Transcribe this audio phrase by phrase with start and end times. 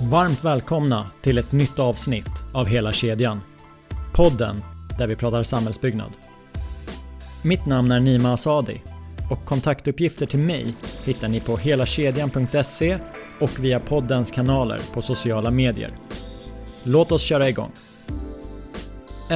[0.00, 3.40] Varmt välkomna till ett nytt avsnitt av Hela kedjan.
[4.14, 4.62] Podden
[4.98, 6.10] där vi pratar samhällsbyggnad.
[7.42, 8.82] Mitt namn är Nima Asadi
[9.30, 12.98] och kontaktuppgifter till mig hittar ni på helakedjan.se
[13.40, 15.94] och via poddens kanaler på sociala medier.
[16.82, 17.72] Låt oss köra igång.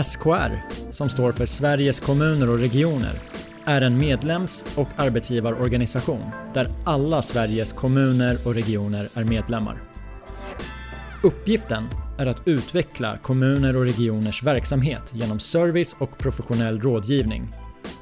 [0.04, 3.14] SKR, som står för Sveriges kommuner och regioner,
[3.64, 6.22] är en medlems och arbetsgivarorganisation
[6.54, 9.82] där alla Sveriges kommuner och regioner är medlemmar.
[11.22, 17.54] Uppgiften är att utveckla kommuner och regioners verksamhet genom service och professionell rådgivning.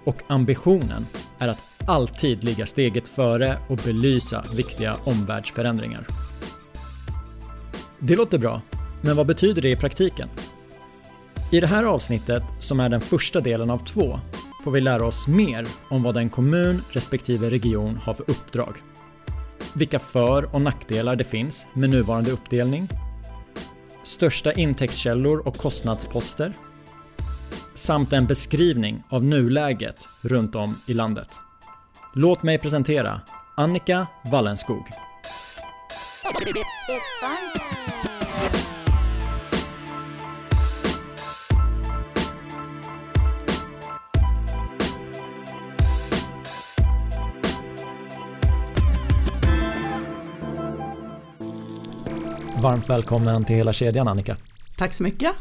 [0.04, 1.06] Och ambitionen
[1.38, 6.06] är att alltid ligga steget före och belysa viktiga omvärldsförändringar.
[7.98, 8.62] Det låter bra,
[9.00, 10.28] men vad betyder det i praktiken?
[11.52, 14.18] I det här avsnittet, som är den första delen av två,
[14.64, 18.76] får vi lära oss mer om vad en kommun respektive region har för uppdrag.
[19.74, 22.88] Vilka för och nackdelar det finns med nuvarande uppdelning.
[24.06, 26.52] Största intäktskällor och kostnadsposter.
[27.74, 31.28] Samt en beskrivning av nuläget runt om i landet.
[32.14, 33.20] Låt mig presentera
[33.56, 34.86] Annika Wallenskog.
[52.66, 54.36] Varmt välkommen till hela kedjan Annika.
[54.76, 55.32] Tack så mycket.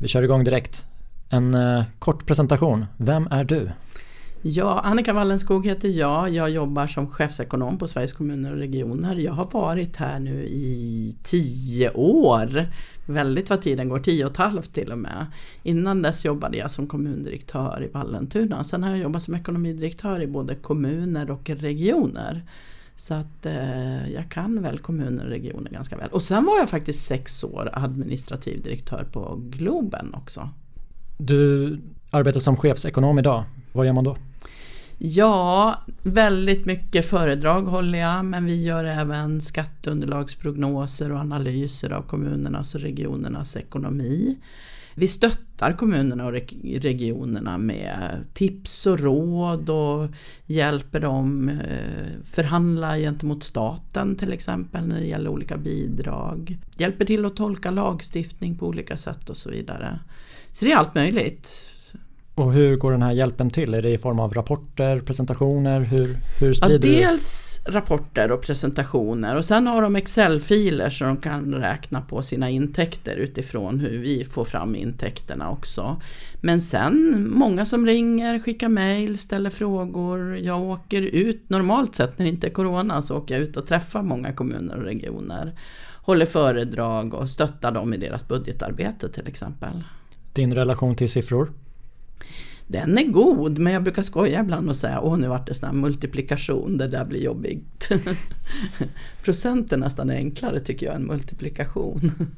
[0.00, 0.86] Vi kör igång direkt.
[1.28, 2.86] En eh, kort presentation.
[2.96, 3.70] Vem är du?
[4.42, 6.30] Ja, Annika Wallenskog heter jag.
[6.30, 9.16] Jag jobbar som chefsekonom på Sveriges kommuner och regioner.
[9.16, 12.66] Jag har varit här nu i tio år.
[13.06, 15.26] Väldigt vad tiden går, tio och ett halvt till och med.
[15.62, 18.64] Innan dess jobbade jag som kommundirektör i Vallentuna.
[18.64, 22.42] Sen har jag jobbat som ekonomidirektör i både kommuner och regioner.
[22.96, 26.08] Så att eh, jag kan väl kommuner och regioner ganska väl.
[26.10, 30.50] Och sen var jag faktiskt sex år administrativ direktör på Globen också.
[31.18, 31.78] Du
[32.10, 33.44] arbetar som chefsekonom idag.
[33.72, 34.16] Vad gör man då?
[34.98, 42.74] Ja, väldigt mycket föredrag håller jag men vi gör även skatteunderlagsprognoser och analyser av kommunernas
[42.74, 44.36] och regionernas ekonomi.
[44.98, 50.08] Vi stöttar kommunerna och regionerna med tips och råd och
[50.46, 56.58] hjälper dem eh, förhandla gentemot staten till exempel när det gäller olika bidrag.
[56.76, 60.00] Hjälper till att tolka lagstiftning på olika sätt och så vidare.
[60.52, 61.65] Så det är allt möjligt.
[62.36, 63.74] Och hur går den här hjälpen till?
[63.74, 65.80] Är det i form av rapporter, presentationer?
[65.80, 71.16] Hur, hur sprider ja, dels rapporter och presentationer och sen har de Excel-filer så de
[71.16, 76.00] kan räkna på sina intäkter utifrån hur vi får fram intäkterna också.
[76.40, 80.36] Men sen många som ringer, skickar mail, ställer frågor.
[80.36, 83.66] Jag åker ut, normalt sett när det inte är Corona så åker jag ut och
[83.66, 85.58] träffar många kommuner och regioner.
[86.02, 89.84] Håller föredrag och stöttar dem i deras budgetarbete till exempel.
[90.32, 91.52] Din relation till siffror?
[92.66, 95.80] Den är god men jag brukar skoja ibland och säga åh nu vart det sån
[95.80, 97.88] multiplikation, det där blir jobbigt.
[99.24, 102.12] Procent är nästan enklare tycker jag än multiplikation.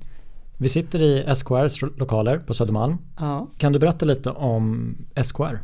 [0.61, 2.97] Vi sitter i SKRs lokaler på Södermalm.
[3.19, 3.51] Ja.
[3.59, 5.59] Kan du berätta lite om SKR?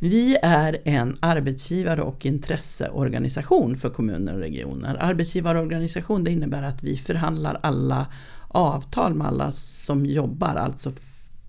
[0.00, 4.96] Vi är en arbetsgivare och intresseorganisation för kommuner och regioner.
[5.00, 8.06] Arbetsgivarorganisation det innebär att vi förhandlar alla
[8.48, 10.92] avtal med alla som jobbar, alltså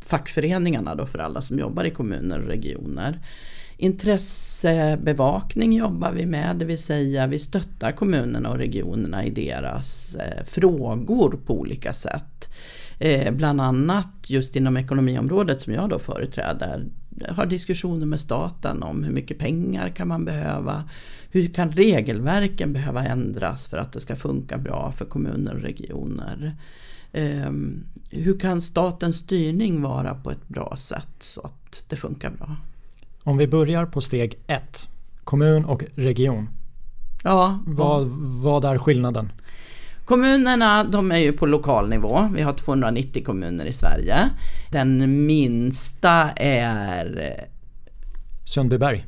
[0.07, 3.19] fackföreningarna då för alla som jobbar i kommuner och regioner.
[3.77, 10.45] Intressebevakning jobbar vi med, det vill säga vi stöttar kommunerna och regionerna i deras eh,
[10.45, 12.49] frågor på olika sätt.
[12.99, 16.85] Eh, bland annat just inom ekonomiområdet som jag då företräder
[17.29, 20.89] har diskussioner med staten om hur mycket pengar kan man behöva?
[21.31, 26.55] Hur kan regelverken behöva ändras för att det ska funka bra för kommuner och regioner?
[27.13, 32.55] Ehm, hur kan statens styrning vara på ett bra sätt så att det funkar bra?
[33.23, 34.89] Om vi börjar på steg ett,
[35.23, 36.49] kommun och region.
[37.23, 38.07] Ja, vad,
[38.43, 39.31] vad är skillnaden?
[40.05, 42.29] Kommunerna de är ju på lokal nivå.
[42.35, 44.29] Vi har 290 kommuner i Sverige.
[44.71, 47.31] Den minsta är
[48.45, 49.05] Sundbyberg.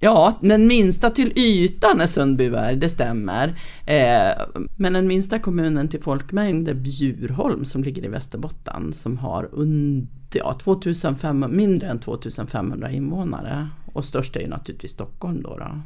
[0.00, 3.48] Ja, den minsta till ytan är Sundbyberg, det stämmer.
[3.86, 9.48] Eh, men den minsta kommunen till folkmängd är Bjurholm som ligger i Västerbotten som har
[9.52, 13.68] under, ja, 2500, mindre än 2500 invånare.
[13.92, 15.56] Och störst är ju naturligtvis Stockholm då.
[15.58, 15.80] då.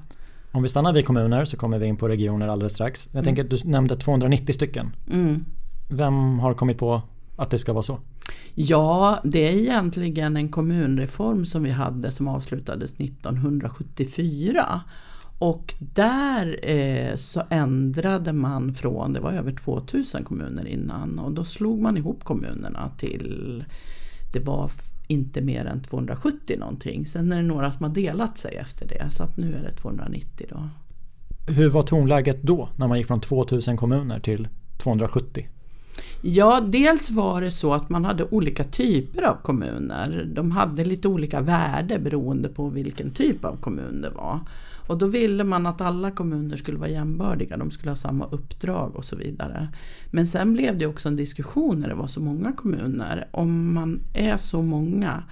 [0.53, 3.09] Om vi stannar vid kommuner så kommer vi in på regioner alldeles strax.
[3.13, 4.91] Jag tänker att du nämnde 290 stycken.
[5.13, 5.45] Mm.
[5.89, 7.03] Vem har kommit på
[7.37, 8.01] att det ska vara så?
[8.55, 14.81] Ja, det är egentligen en kommunreform som vi hade som avslutades 1974.
[15.39, 21.45] Och där eh, så ändrade man från, det var över 2000 kommuner innan och då
[21.45, 23.65] slog man ihop kommunerna till,
[24.33, 24.71] det var
[25.07, 27.07] inte mer än 270 någonting.
[27.07, 29.73] Sen är det några som har delat sig efter det så att nu är det
[29.73, 30.69] 290 då.
[31.53, 34.49] Hur var tonläget då när man gick från 2000 kommuner till
[34.79, 35.49] 270?
[36.25, 40.31] Ja, dels var det så att man hade olika typer av kommuner.
[40.35, 44.41] De hade lite olika värde beroende på vilken typ av kommun det var.
[44.87, 48.97] Och då ville man att alla kommuner skulle vara jämbördiga, de skulle ha samma uppdrag
[48.97, 49.69] och så vidare.
[50.11, 53.29] Men sen blev det också en diskussion när det var så många kommuner.
[53.31, 55.23] Om man är så många,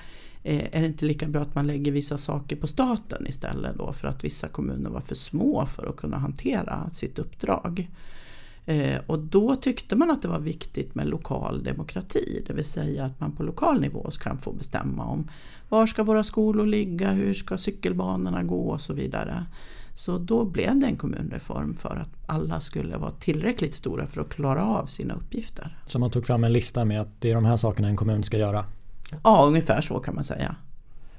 [0.42, 3.92] eh, är det inte lika bra att man lägger vissa saker på staten istället då
[3.92, 7.88] för att vissa kommuner var för små för att kunna hantera sitt uppdrag.
[8.66, 13.04] Eh, och då tyckte man att det var viktigt med lokal demokrati, det vill säga
[13.04, 15.28] att man på lokal nivå kan få bestämma om
[15.68, 19.46] var ska våra skolor ligga, hur ska cykelbanorna gå och så vidare.
[19.94, 24.28] Så då blev det en kommunreform för att alla skulle vara tillräckligt stora för att
[24.28, 25.78] klara av sina uppgifter.
[25.86, 28.22] Så man tog fram en lista med att det är de här sakerna en kommun
[28.22, 28.64] ska göra?
[29.24, 30.56] Ja, ungefär så kan man säga.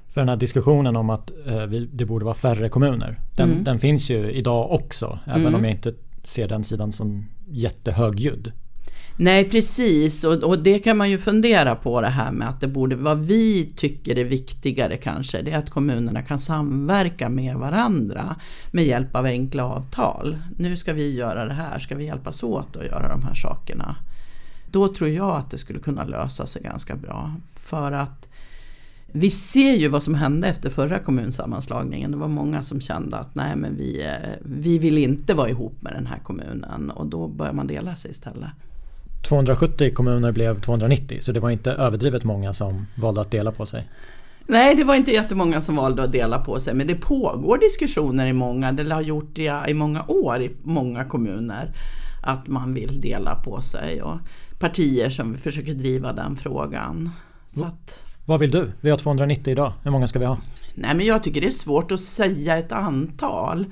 [0.08, 3.64] För den här diskussionen om att eh, det borde vara färre kommuner, den, mm.
[3.64, 5.54] den finns ju idag också, även mm.
[5.54, 8.52] om jag inte ser den sidan som jättehögljudd.
[9.16, 12.68] Nej precis och, och, det kan man ju fundera på det här med att det
[12.68, 18.36] borde, vad vi tycker är viktigare kanske, det är att kommunerna kan samverka med varandra
[18.70, 20.38] med hjälp av enkla avtal.
[20.56, 23.96] Nu ska vi göra det här, ska vi hjälpas åt att göra de här sakerna?
[24.70, 27.34] Då tror jag att det skulle kunna lösa sig ganska bra.
[27.54, 28.28] För att
[29.12, 32.10] vi ser ju vad som hände efter förra kommunsammanslagningen.
[32.10, 35.82] Det var många som kände att nej men vi, eh, vi vill inte vara ihop
[35.82, 38.50] med den här kommunen och då börjar man dela sig istället.
[39.28, 43.66] 270 kommuner blev 290 så det var inte överdrivet många som valde att dela på
[43.66, 43.88] sig.
[44.46, 48.26] Nej, det var inte jättemånga som valde att dela på sig men det pågår diskussioner
[48.26, 51.72] i många, det har gjort det i många år i många kommuner
[52.22, 54.18] att man vill dela på sig och
[54.58, 57.10] partier som försöker driva den frågan.
[57.46, 58.72] Så att, vad vill du?
[58.80, 59.72] Vi har 290 idag.
[59.82, 60.38] Hur många ska vi ha?
[60.74, 63.66] Nej, men jag tycker det är svårt att säga ett antal.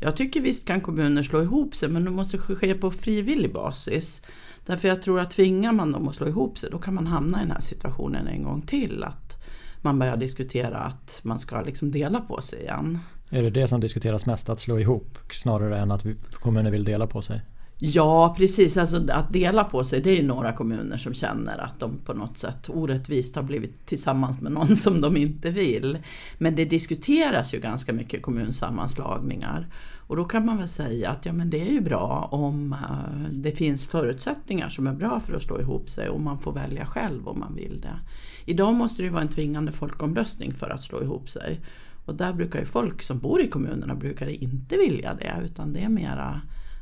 [0.00, 4.22] Jag tycker visst kan kommuner slå ihop sig men det måste ske på frivillig basis.
[4.66, 7.38] Därför jag tror att tvingar man dem att slå ihop sig då kan man hamna
[7.38, 9.04] i den här situationen en gång till.
[9.04, 9.44] Att
[9.82, 12.98] man börjar diskutera att man ska liksom dela på sig igen.
[13.30, 17.06] Är det det som diskuteras mest, att slå ihop snarare än att kommuner vill dela
[17.06, 17.40] på sig?
[17.80, 21.80] Ja precis, alltså att dela på sig det är ju några kommuner som känner att
[21.80, 25.98] de på något sätt orättvist har blivit tillsammans med någon som de inte vill.
[26.38, 29.66] Men det diskuteras ju ganska mycket kommunsammanslagningar.
[30.06, 33.30] Och då kan man väl säga att ja, men det är ju bra om eh,
[33.30, 36.86] det finns förutsättningar som är bra för att slå ihop sig och man får välja
[36.86, 37.98] själv om man vill det.
[38.44, 41.60] Idag måste det ju vara en tvingande folkomröstning för att slå ihop sig.
[42.04, 45.80] Och där brukar ju folk som bor i kommunerna brukar inte vilja det utan det
[45.80, 46.40] är mera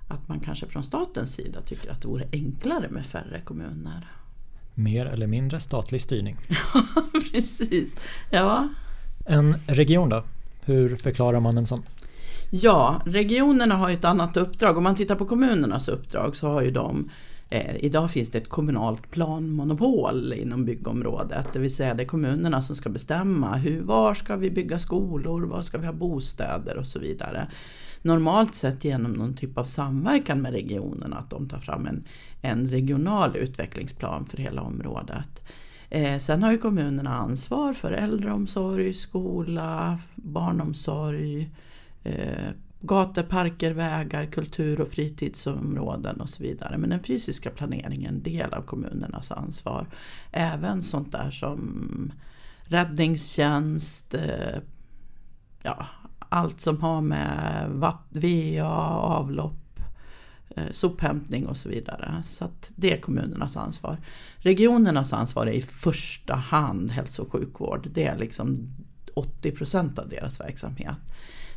[0.09, 4.07] att man kanske från statens sida tycker att det vore enklare med färre kommuner.
[4.75, 6.37] Mer eller mindre statlig styrning.
[6.75, 7.97] Ja, precis.
[8.31, 8.69] Ja.
[9.27, 10.25] En region då?
[10.65, 11.83] Hur förklarar man en sån?
[12.51, 14.77] Ja, regionerna har ju ett annat uppdrag.
[14.77, 17.11] Om man tittar på kommunernas uppdrag så har ju de
[17.51, 21.53] eh, Idag finns det ett kommunalt planmonopol inom byggområdet.
[21.53, 25.47] Det vill säga det är kommunerna som ska bestämma hur, var ska vi bygga skolor,
[25.47, 27.49] var ska vi ha bostäder och så vidare
[28.07, 32.05] normalt sett genom någon typ av samverkan med regionerna, att de tar fram en,
[32.43, 35.43] en regional utvecklingsplan för hela området.
[35.91, 41.51] Eh, sen har ju kommunerna ansvar för äldreomsorg, skola, barnomsorg,
[42.05, 42.51] eh,
[42.87, 46.79] gator, parker, vägar, kultur och fritidsområden och så vidare.
[46.79, 49.87] Men den fysiska planeringen är en del av kommunernas ansvar.
[50.33, 52.13] Även sånt där som
[52.65, 54.59] räddningstjänst, eh,
[55.63, 55.87] ja,
[56.19, 57.71] allt som har med
[58.11, 58.65] VA,
[58.99, 59.81] avlopp,
[60.49, 62.23] eh, sophämtning och så vidare.
[62.27, 63.97] Så att det är kommunernas ansvar.
[64.37, 67.89] Regionernas ansvar är i första hand hälso och sjukvård.
[67.95, 68.57] Det är liksom
[69.15, 71.01] 80 procent av deras verksamhet.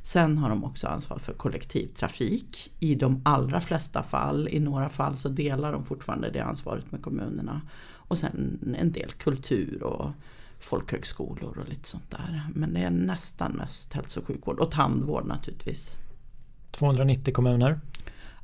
[0.01, 4.47] Sen har de också ansvar för kollektivtrafik i de allra flesta fall.
[4.47, 7.61] I några fall så delar de fortfarande det ansvaret med kommunerna.
[7.93, 10.11] Och sen en del kultur och
[10.59, 12.43] folkhögskolor och lite sånt där.
[12.55, 15.95] Men det är nästan mest hälso och sjukvård och tandvård naturligtvis.
[16.71, 17.79] 290 kommuner.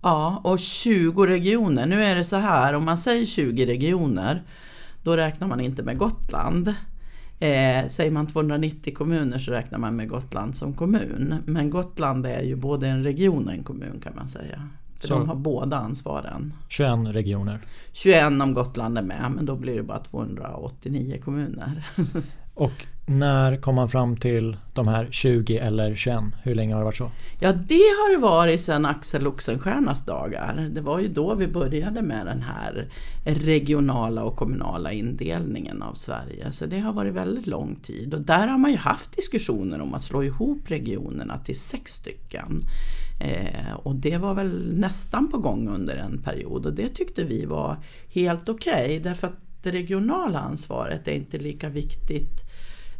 [0.02, 1.86] Ja, och 20 regioner.
[1.86, 4.44] Nu är det så här, om man säger 20 regioner
[5.04, 6.74] då räknar man inte med Gotland.
[7.46, 11.36] Eh, säger man 290 kommuner så räknar man med Gotland som kommun.
[11.46, 14.70] Men Gotland är ju både en region och en kommun kan man säga.
[15.00, 16.54] För så de har båda ansvaren.
[16.70, 17.60] 21 regioner.
[17.94, 21.84] 21 om Gotland är med, men då blir det bara 289 kommuner.
[22.56, 26.20] Och när kom man fram till de här 20 eller 21?
[26.44, 27.12] Hur länge har det varit så?
[27.40, 30.70] Ja, det har det varit sedan Axel Oxenstiernas dagar.
[30.72, 32.90] Det var ju då vi började med den här
[33.26, 36.52] regionala och kommunala indelningen av Sverige.
[36.52, 38.14] Så det har varit väldigt lång tid.
[38.14, 42.60] Och där har man ju haft diskussioner om att slå ihop regionerna till sex stycken.
[43.22, 47.46] Eh, och det var väl nästan på gång under en period och det tyckte vi
[47.46, 47.78] var
[48.10, 52.45] helt okej okay, därför att det regionala ansvaret är inte lika viktigt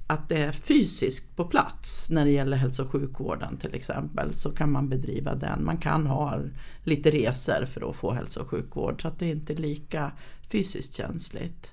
[0.08, 4.52] att det är fysiskt på plats när det gäller hälso och sjukvården till exempel så
[4.52, 5.66] kan man bedriva den.
[5.66, 6.40] Man kan ha
[6.84, 10.12] lite resor för att få hälso och sjukvård så att det inte är lika
[10.50, 11.72] fysiskt känsligt.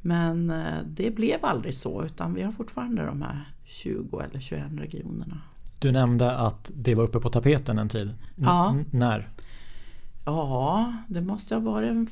[0.00, 4.62] Men eh, det blev aldrig så utan vi har fortfarande de här 20 eller 21
[4.76, 5.40] regionerna.
[5.78, 8.08] Du nämnde att det var uppe på tapeten en tid.
[8.08, 8.76] N ja.
[8.90, 9.28] När?
[10.24, 12.06] Ja, det måste ha varit en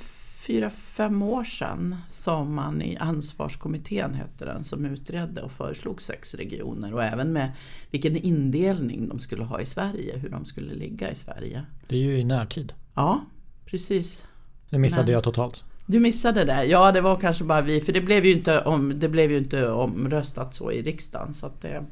[0.49, 6.35] fyra, fem år sedan som man i ansvarskommittén hette den som utredde och föreslog sex
[6.35, 7.53] regioner och även med
[7.91, 11.65] vilken indelning de skulle ha i Sverige, hur de skulle ligga i Sverige.
[11.87, 12.73] Det är ju i närtid.
[12.95, 13.21] Ja,
[13.67, 14.25] precis.
[14.71, 15.65] Det missade Men, jag totalt.
[15.87, 16.65] Du missade det?
[16.65, 19.39] Ja, det var kanske bara vi, för det blev ju inte, om, det blev ju
[19.39, 21.85] inte omröstat så i riksdagen så att det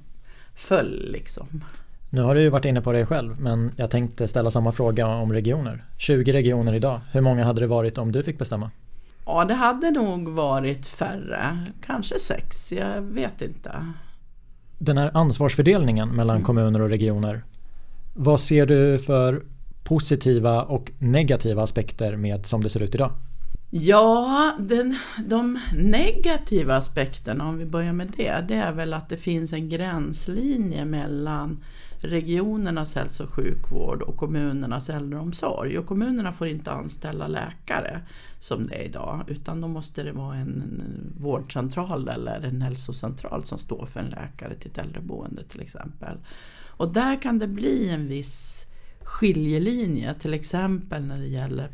[0.54, 1.64] föll liksom.
[2.10, 5.06] Nu har du ju varit inne på det själv men jag tänkte ställa samma fråga
[5.06, 5.84] om regioner.
[5.98, 8.70] 20 regioner idag, hur många hade det varit om du fick bestämma?
[9.26, 13.70] Ja det hade nog varit färre, kanske sex, jag vet inte.
[14.78, 16.46] Den här ansvarsfördelningen mellan mm.
[16.46, 17.44] kommuner och regioner,
[18.14, 19.42] vad ser du för
[19.84, 23.10] positiva och negativa aspekter med som det ser ut idag?
[23.70, 24.96] Ja, den,
[25.26, 29.68] de negativa aspekterna, om vi börjar med det, det är väl att det finns en
[29.68, 31.64] gränslinje mellan
[32.06, 35.78] regionernas hälso och sjukvård och kommunernas äldreomsorg.
[35.78, 38.00] Och kommunerna får inte anställa läkare
[38.38, 40.82] som det är idag utan då måste det vara en
[41.18, 46.18] vårdcentral eller en hälsocentral som står för en läkare till ett äldreboende till exempel.
[46.66, 48.66] Och där kan det bli en viss
[49.02, 51.68] skiljelinje till exempel när det gäller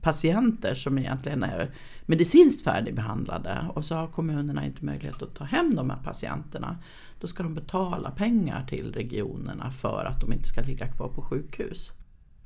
[0.00, 1.70] patienter som egentligen är
[2.06, 6.76] medicinskt färdigbehandlade och så har kommunerna inte möjlighet att ta hem de här patienterna.
[7.20, 11.22] Då ska de betala pengar till regionerna för att de inte ska ligga kvar på
[11.22, 11.92] sjukhus.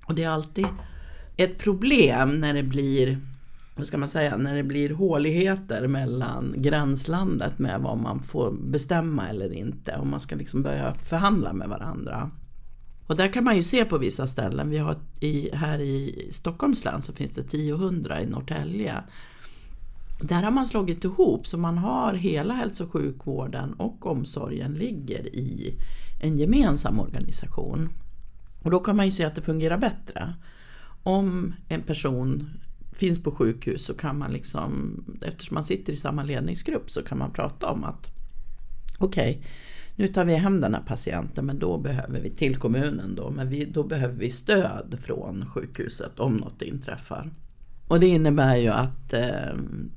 [0.06, 0.66] Och det är alltid
[1.36, 3.18] ett problem när det blir
[3.76, 9.28] vad ska man säga, när det blir håligheter mellan gränslandet med vad man får bestämma
[9.28, 9.96] eller inte.
[9.96, 12.30] Om man ska liksom börja förhandla med varandra.
[13.06, 14.70] Och där kan man ju se på vissa ställen.
[14.70, 19.02] Vi har i, här i Stockholms län så finns det 1000 i Norrtälje.
[20.22, 25.26] Där har man slagit ihop så man har hela hälso och sjukvården och omsorgen ligger
[25.36, 25.74] i
[26.22, 27.88] en gemensam organisation.
[28.62, 30.34] Och då kan man ju se att det fungerar bättre.
[31.02, 32.50] Om en person
[32.92, 37.18] finns på sjukhus så kan man liksom, eftersom man sitter i samma ledningsgrupp så kan
[37.18, 38.12] man prata om att
[38.98, 39.50] okej, okay,
[39.96, 43.48] nu tar vi hem den här patienten men då behöver vi till kommunen då, men
[43.48, 47.30] vi, då behöver vi stöd från sjukhuset om något inträffar.
[47.92, 49.20] Och det innebär ju att eh,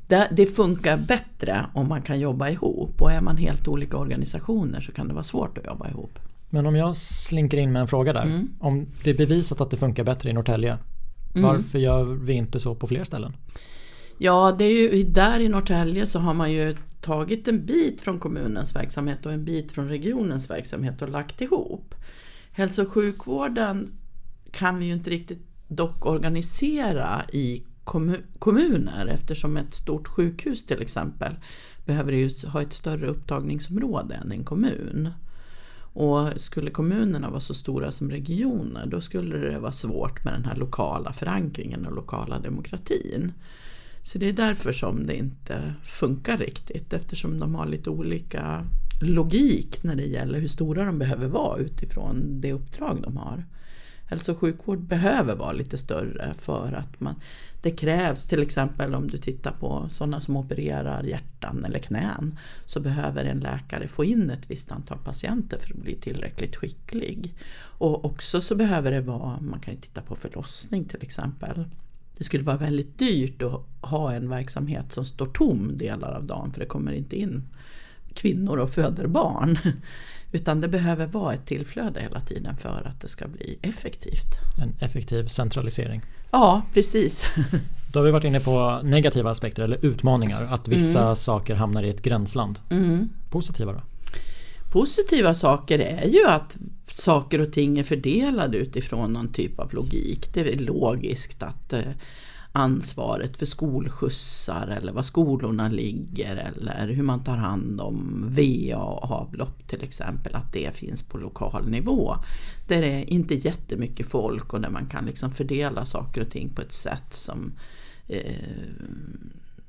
[0.07, 4.81] det, det, funkar bättre om man kan jobba ihop och är man helt olika organisationer
[4.81, 6.19] så kan det vara svårt att jobba ihop.
[6.49, 8.21] Men om jag slinker in med en fråga där.
[8.23, 8.49] Mm.
[8.59, 10.77] Om det är bevisat att det funkar bättre i Norrtälje,
[11.35, 11.43] mm.
[11.47, 13.33] varför gör vi inte så på fler ställen?
[14.17, 18.19] Ja, det är ju där i Norrtälje så har man ju tagit en bit från
[18.19, 21.95] kommunens verksamhet och en bit från regionens verksamhet och lagt ihop.
[22.51, 23.91] Hälso och sjukvården
[24.51, 27.63] kan vi ju inte riktigt dock organisera i
[28.39, 31.35] kommuner eftersom ett stort sjukhus till exempel
[31.85, 35.09] behöver ju ha ett större upptagningsområde än en kommun.
[35.77, 40.45] Och skulle kommunerna vara så stora som regioner då skulle det vara svårt med den
[40.45, 43.33] här lokala förankringen och lokala demokratin.
[44.01, 48.65] Så det är därför som det inte funkar riktigt eftersom de har lite olika
[49.01, 53.45] logik när det gäller hur stora de behöver vara utifrån det uppdrag de har.
[54.07, 57.15] Hälso och sjukvård behöver vara lite större för att man,
[57.61, 62.79] det krävs till exempel om du tittar på sådana som opererar hjärtan eller knän så
[62.79, 67.33] behöver en läkare få in ett visst antal patienter för att bli tillräckligt skicklig.
[67.77, 71.65] Och också så behöver det vara, man kan ju titta på förlossning till exempel.
[72.17, 76.51] Det skulle vara väldigt dyrt att ha en verksamhet som står tom delar av dagen
[76.53, 77.43] för det kommer inte in
[78.13, 79.57] kvinnor och föder barn.
[80.31, 84.39] Utan det behöver vara ett tillflöde hela tiden för att det ska bli effektivt.
[84.61, 86.01] En effektiv centralisering.
[86.31, 87.25] Ja, precis.
[87.93, 90.47] Då har vi varit inne på negativa aspekter eller utmaningar.
[90.51, 91.15] Att vissa mm.
[91.15, 92.59] saker hamnar i ett gränsland.
[92.69, 93.09] Mm.
[93.29, 93.81] Positiva då?
[94.71, 96.57] Positiva saker är ju att
[96.93, 100.33] saker och ting är fördelade utifrån någon typ av logik.
[100.33, 101.81] Det är logiskt att, eh,
[102.57, 109.11] ansvaret för skolskjutsar eller var skolorna ligger eller hur man tar hand om VA och
[109.11, 112.15] avlopp till exempel, att det finns på lokal nivå.
[112.67, 116.49] Där det är inte jättemycket folk och där man kan liksom fördela saker och ting
[116.49, 117.53] på ett sätt som
[118.07, 118.33] eh,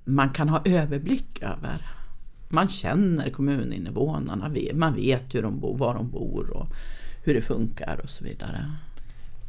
[0.04, 1.86] man kan ha överblick över.
[2.48, 6.66] Man känner kommuninvånarna, man vet hur de bor, var de bor och
[7.24, 8.72] hur det funkar och så vidare.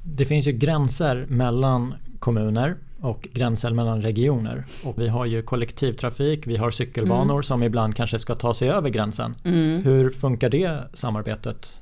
[0.03, 4.63] Det finns ju gränser mellan kommuner och gränser mellan regioner.
[4.83, 7.43] Och vi har ju kollektivtrafik, vi har cykelbanor mm.
[7.43, 9.35] som ibland kanske ska ta sig över gränsen.
[9.45, 9.83] Mm.
[9.83, 11.81] Hur funkar det samarbetet?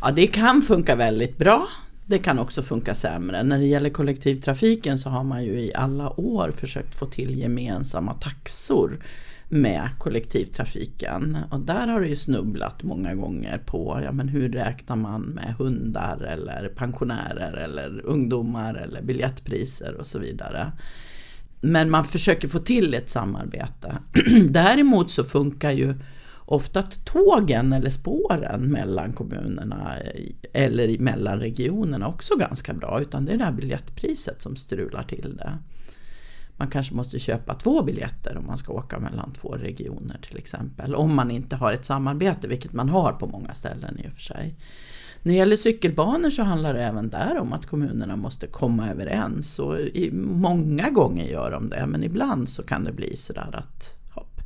[0.00, 1.68] Ja, det kan funka väldigt bra.
[2.06, 3.42] Det kan också funka sämre.
[3.42, 8.14] När det gäller kollektivtrafiken så har man ju i alla år försökt få till gemensamma
[8.14, 8.98] taxor
[9.48, 11.36] med kollektivtrafiken.
[11.50, 15.54] Och där har det ju snubblat många gånger på ja, men hur räknar man med
[15.58, 20.72] hundar eller pensionärer eller ungdomar eller biljettpriser och så vidare.
[21.60, 23.98] Men man försöker få till ett samarbete.
[24.48, 25.94] Däremot så funkar ju
[26.46, 29.92] ofta tågen eller spåren mellan kommunerna
[30.52, 33.00] eller mellan regionerna också ganska bra.
[33.00, 35.58] Utan det är det här biljettpriset som strular till det.
[36.56, 40.94] Man kanske måste köpa två biljetter om man ska åka mellan två regioner till exempel.
[40.94, 44.20] Om man inte har ett samarbete, vilket man har på många ställen i och för
[44.20, 44.54] sig.
[45.22, 49.58] När det gäller cykelbanor så handlar det även där om att kommunerna måste komma överens.
[49.58, 53.96] Och i, många gånger gör de det, men ibland så kan det bli sådär att
[54.14, 54.40] hopp,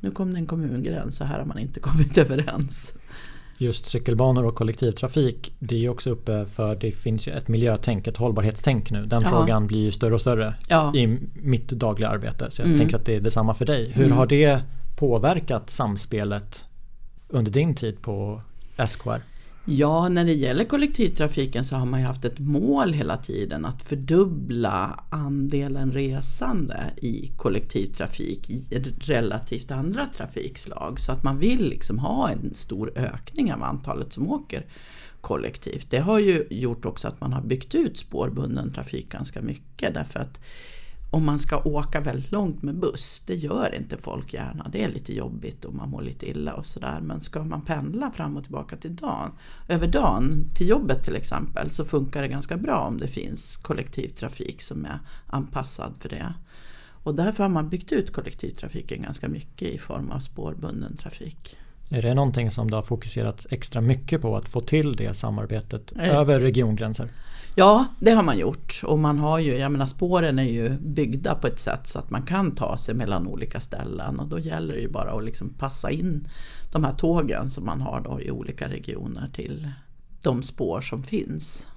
[0.00, 2.94] nu kom det en kommungräns och här har man inte kommit överens
[3.58, 8.06] just cykelbanor och kollektivtrafik det är ju också uppe för det finns ju ett miljötänk,
[8.06, 9.06] ett hållbarhetstänk nu.
[9.06, 9.28] Den ja.
[9.28, 10.94] frågan blir ju större och större ja.
[10.94, 12.50] i mitt dagliga arbete.
[12.50, 12.78] Så jag mm.
[12.78, 13.92] tänker att det är detsamma för dig.
[13.94, 14.16] Hur mm.
[14.16, 14.62] har det
[14.96, 16.66] påverkat samspelet
[17.28, 18.42] under din tid på
[18.86, 19.37] SKR?
[19.70, 23.88] Ja, när det gäller kollektivtrafiken så har man ju haft ett mål hela tiden att
[23.88, 28.50] fördubbla andelen resande i kollektivtrafik
[29.00, 31.00] relativt andra trafikslag.
[31.00, 34.66] Så att man vill liksom ha en stor ökning av antalet som åker
[35.20, 35.90] kollektivt.
[35.90, 40.20] Det har ju gjort också att man har byggt ut spårbunden trafik ganska mycket därför
[40.20, 40.40] att
[41.10, 44.68] om man ska åka väldigt långt med buss, det gör inte folk gärna.
[44.72, 47.00] Det är lite jobbigt och man mår lite illa och sådär.
[47.02, 49.32] Men ska man pendla fram och tillbaka till dagen,
[49.68, 54.62] över dagen, till jobbet till exempel, så funkar det ganska bra om det finns kollektivtrafik
[54.62, 56.34] som är anpassad för det.
[57.02, 61.56] Och därför har man byggt ut kollektivtrafiken ganska mycket i form av spårbunden trafik.
[61.90, 65.92] Är det någonting som det har fokuserats extra mycket på att få till det samarbetet
[65.96, 66.16] eh.
[66.16, 67.10] över regiongränser?
[67.54, 71.34] Ja, det har man gjort och man har ju, jag menar spåren är ju byggda
[71.34, 74.74] på ett sätt så att man kan ta sig mellan olika ställen och då gäller
[74.74, 76.28] det ju bara att liksom passa in
[76.72, 79.70] de här tågen som man har då i olika regioner till
[80.22, 81.68] de spår som finns.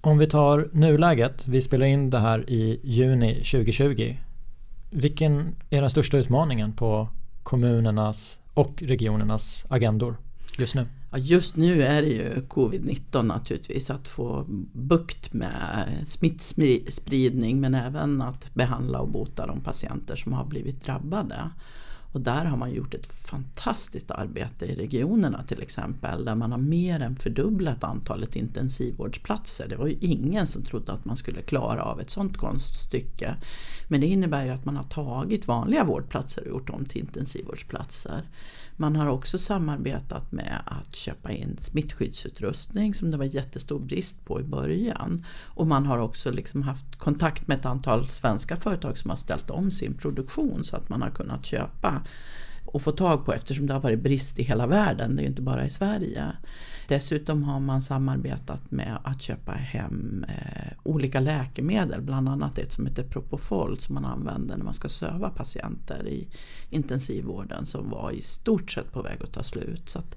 [0.00, 4.16] Om vi tar nuläget, vi spelar in det här i juni 2020.
[4.90, 7.08] Vilken är den största utmaningen på
[7.42, 10.16] kommunernas och regionernas agendor
[10.58, 10.86] just nu?
[11.10, 18.22] Ja, just nu är det ju covid-19 naturligtvis, att få bukt med smittspridning men även
[18.22, 21.50] att behandla och bota de patienter som har blivit drabbade.
[22.14, 26.58] Och där har man gjort ett fantastiskt arbete i regionerna till exempel där man har
[26.58, 29.68] mer än fördubblat antalet intensivvårdsplatser.
[29.68, 33.34] Det var ju ingen som trodde att man skulle klara av ett sådant konststycke.
[33.88, 38.22] Men det innebär ju att man har tagit vanliga vårdplatser och gjort dem till intensivvårdsplatser.
[38.76, 44.40] Man har också samarbetat med att köpa in smittskyddsutrustning som det var jättestor brist på
[44.40, 45.24] i början.
[45.42, 49.50] Och man har också liksom haft kontakt med ett antal svenska företag som har ställt
[49.50, 52.02] om sin produktion så att man har kunnat köpa
[52.74, 55.28] att få tag på eftersom det har varit brist i hela världen, det är ju
[55.28, 56.24] inte bara i Sverige.
[56.88, 62.86] Dessutom har man samarbetat med att köpa hem eh, olika läkemedel, bland annat ett som
[62.86, 66.28] heter Propofol som man använder när man ska söva patienter i
[66.70, 69.88] intensivvården som var i stort sett på väg att ta slut.
[69.88, 70.16] Så att,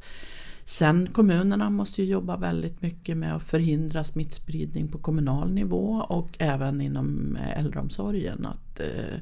[0.70, 6.30] Sen kommunerna måste ju jobba väldigt mycket med att förhindra smittspridning på kommunal nivå och
[6.40, 8.46] även inom eh, äldreomsorgen.
[8.46, 9.20] Att, eh,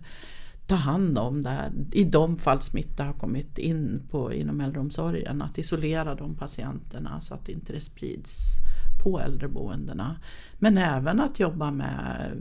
[0.68, 1.72] ta hand om det här.
[1.92, 5.42] I de fall smitta har kommit in på, inom äldreomsorgen.
[5.42, 8.60] Att isolera de patienterna så att inte det sprids
[9.04, 10.16] på äldreboendena.
[10.60, 12.32] Men även att jobba med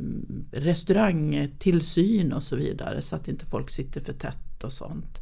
[0.53, 5.21] restaurangtillsyn och så vidare så att inte folk sitter för tätt och sånt.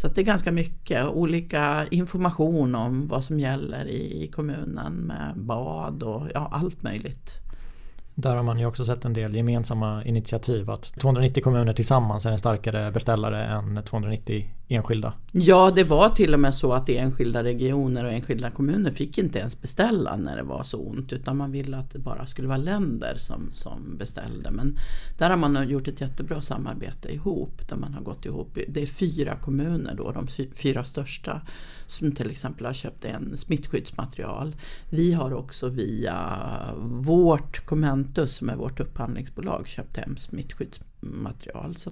[0.00, 6.02] Så det är ganska mycket olika information om vad som gäller i kommunen med bad
[6.02, 7.49] och ja, allt möjligt.
[8.14, 12.30] Där har man ju också sett en del gemensamma initiativ att 290 kommuner tillsammans är
[12.30, 15.12] en starkare beställare än 290 enskilda?
[15.32, 19.38] Ja, det var till och med så att enskilda regioner och enskilda kommuner fick inte
[19.38, 22.58] ens beställa när det var så ont utan man ville att det bara skulle vara
[22.58, 24.50] länder som, som beställde.
[24.50, 24.78] Men
[25.18, 28.58] där har man gjort ett jättebra samarbete ihop där man har gått ihop.
[28.68, 31.40] Det är fyra kommuner då, de fyra största
[31.86, 34.56] som till exempel har köpt en smittskyddsmaterial.
[34.90, 36.18] Vi har också via
[36.82, 41.76] vårt Commentus som är vårt upphandlingsbolag köpt hem smittskyddsmaterial.
[41.76, 41.90] Så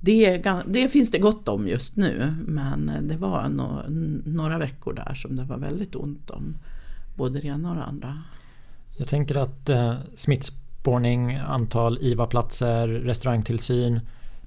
[0.00, 3.82] det, det, finns det gott om just nu men det var no,
[4.24, 6.56] några veckor där som det var väldigt ont om
[7.14, 8.18] både det ena och det andra.
[8.96, 14.00] Jag tänker att eh, smittspårning, antal IVA-platser, restaurangtillsyn,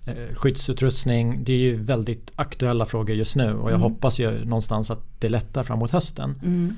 [0.05, 1.43] eh, skyddsutrustning.
[1.43, 3.81] Det är ju väldigt aktuella frågor just nu och jag mm.
[3.81, 6.35] hoppas ju någonstans att det lättar framåt hösten.
[6.43, 6.77] Mm.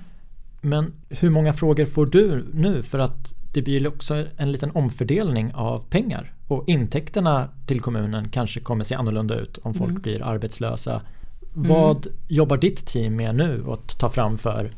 [0.62, 5.54] Men hur många frågor får du nu för att det blir också en liten omfördelning
[5.54, 10.02] av pengar och intäkterna till kommunen kanske kommer se annorlunda ut om folk mm.
[10.02, 10.92] blir arbetslösa.
[10.92, 11.04] Mm.
[11.54, 12.18] Vad mm.
[12.28, 14.70] jobbar ditt team med nu att ta fram för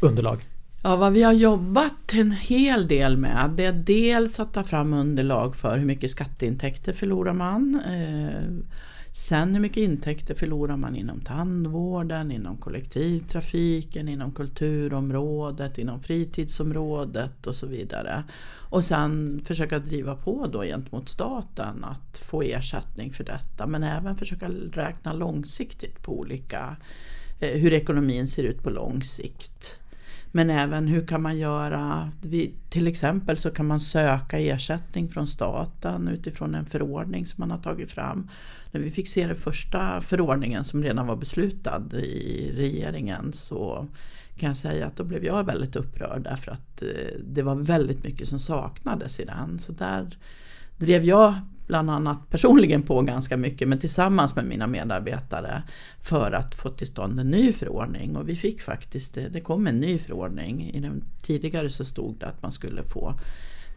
[0.00, 0.38] underlag?
[0.82, 4.92] Ja, vad vi har jobbat en hel del med det är dels att ta fram
[4.92, 7.80] underlag för hur mycket skatteintäkter förlorar man.
[7.86, 8.66] Eh,
[9.16, 17.56] Sen hur mycket intäkter förlorar man inom tandvården, inom kollektivtrafiken, inom kulturområdet, inom fritidsområdet och
[17.56, 18.24] så vidare.
[18.70, 24.16] Och sen försöka driva på då gentemot staten att få ersättning för detta men även
[24.16, 26.76] försöka räkna långsiktigt på olika,
[27.40, 29.78] eh, hur ekonomin ser ut på lång sikt.
[30.36, 32.10] Men även hur kan man göra,
[32.68, 37.58] till exempel så kan man söka ersättning från staten utifrån en förordning som man har
[37.58, 38.30] tagit fram.
[38.70, 43.86] När vi fick se den första förordningen som redan var beslutad i regeringen så
[44.38, 48.04] kan jag säga att då blev jag väldigt upprörd därför att eh, det var väldigt
[48.04, 49.58] mycket som saknades i den.
[49.58, 50.18] Så där
[50.76, 51.34] drev jag
[51.66, 55.62] bland annat personligen på ganska mycket men tillsammans med mina medarbetare
[56.02, 59.80] för att få till stånd en ny förordning och vi fick faktiskt, det kom en
[59.80, 60.70] ny förordning.
[60.70, 63.14] I den tidigare så stod det att man skulle få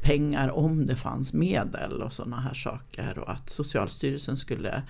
[0.02, 4.84] pengar om det fanns medel och sådana här saker och att Socialstyrelsen skulle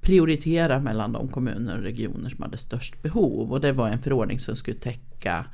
[0.00, 4.40] prioritera mellan de kommuner och regioner som hade störst behov och det var en förordning
[4.40, 5.46] som skulle täcka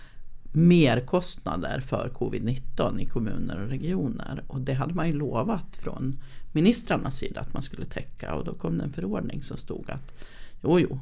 [0.53, 4.45] merkostnader för covid-19 i kommuner och regioner.
[4.47, 6.21] Och det hade man ju lovat från
[6.53, 10.15] ministrarnas sida att man skulle täcka och då kom det en förordning som stod att
[10.63, 11.01] jo, jo,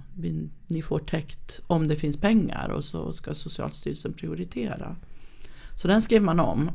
[0.66, 4.96] ni får täckt om det finns pengar och så ska Socialstyrelsen prioritera.
[5.76, 6.70] Så den skrev man om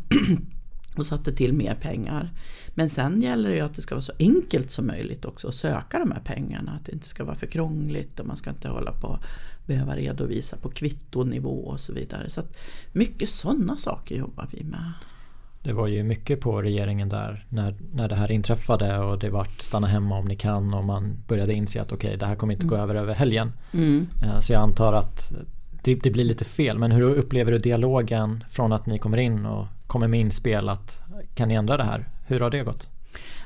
[0.97, 2.29] och satte till mer pengar.
[2.75, 5.55] Men sen gäller det ju att det ska vara så enkelt som möjligt också att
[5.55, 6.71] söka de här pengarna.
[6.71, 9.19] Att det inte ska vara för krångligt och man ska inte hålla på
[9.65, 12.29] behöva redovisa på kvittonivå och så vidare.
[12.29, 12.57] Så att
[12.91, 14.93] mycket sådana saker jobbar vi med.
[15.63, 19.47] Det var ju mycket på regeringen där när, när det här inträffade och det var
[19.59, 22.53] stanna hemma om ni kan och man började inse att okej okay, det här kommer
[22.53, 22.83] inte gå mm.
[22.83, 23.51] över över helgen.
[23.73, 24.07] Mm.
[24.23, 25.33] Eh, så jag antar att
[25.83, 29.45] det, det, blir lite fel men hur upplever du dialogen från att ni kommer in
[29.45, 31.01] och kommer med inspel att
[31.35, 32.07] kan ni ändra det här?
[32.27, 32.89] Hur har det gått?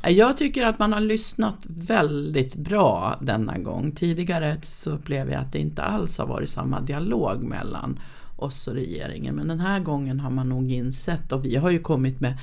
[0.07, 3.91] Jag tycker att man har lyssnat väldigt bra denna gång.
[3.91, 7.99] Tidigare så upplever jag att det inte alls har varit samma dialog mellan
[8.35, 9.35] oss och regeringen.
[9.35, 12.37] Men den här gången har man nog insett och vi har ju kommit med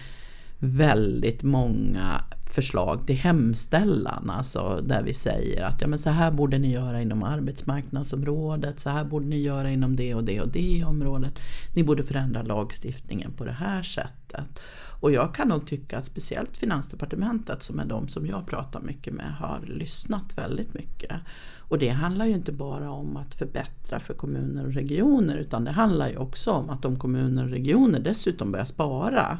[0.58, 2.24] väldigt många
[2.54, 7.02] förslag till hemställan, alltså där vi säger att ja, men så här borde ni göra
[7.02, 11.40] inom arbetsmarknadsområdet, så här borde ni göra inom det och det och det området.
[11.74, 14.60] Ni borde förändra lagstiftningen på det här sättet.
[15.02, 19.14] Och jag kan nog tycka att speciellt Finansdepartementet som är de som jag pratar mycket
[19.14, 21.12] med har lyssnat väldigt mycket.
[21.58, 25.70] Och det handlar ju inte bara om att förbättra för kommuner och regioner utan det
[25.70, 29.38] handlar ju också om att om kommuner och regioner dessutom börjar spara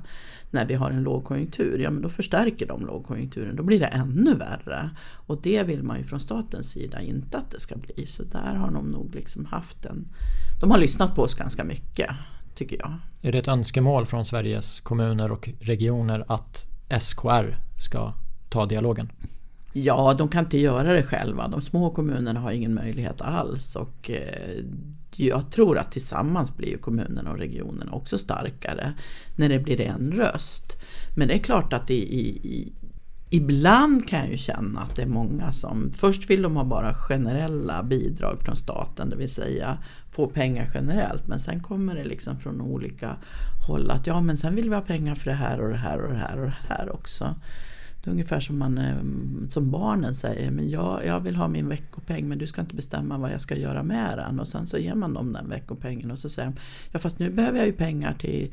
[0.51, 4.35] när vi har en lågkonjunktur, ja men då förstärker de lågkonjunkturen, då blir det ännu
[4.35, 4.91] värre.
[5.27, 8.07] Och det vill man ju från statens sida inte att det ska bli.
[8.07, 10.05] Så där har de nog liksom haft en...
[10.61, 12.11] De har lyssnat på oss ganska mycket,
[12.55, 12.93] tycker jag.
[13.23, 16.69] Är det ett önskemål från Sveriges kommuner och regioner att
[17.01, 18.13] SKR ska
[18.49, 19.11] ta dialogen?
[19.73, 21.49] Ja, de kan inte göra det själva.
[21.49, 23.77] De små kommunerna har ingen möjlighet alls.
[23.77, 24.65] Och eh,
[25.17, 28.93] jag tror att tillsammans blir kommunerna och regionerna också starkare
[29.37, 30.77] när det blir en röst.
[31.17, 32.73] Men det är klart att i, i,
[33.35, 36.95] ibland kan jag ju känna att det är många som först vill de ha bara
[36.95, 39.79] generella bidrag från staten, det vill säga
[40.11, 41.27] få pengar generellt.
[41.27, 43.17] Men sen kommer det liksom från olika
[43.67, 46.01] håll att ja men sen vill vi ha pengar för det här och det här
[46.01, 47.35] och det här och det här också.
[48.03, 51.69] Det är ungefär som, man, eh, som barnen säger, men jag, jag vill ha min
[51.69, 54.41] veckopeng men du ska inte bestämma vad jag ska göra med den.
[54.41, 56.57] Och sen så ger man dem den veckopengen och så säger de,
[56.93, 58.53] ja fast nu behöver jag ju pengar till,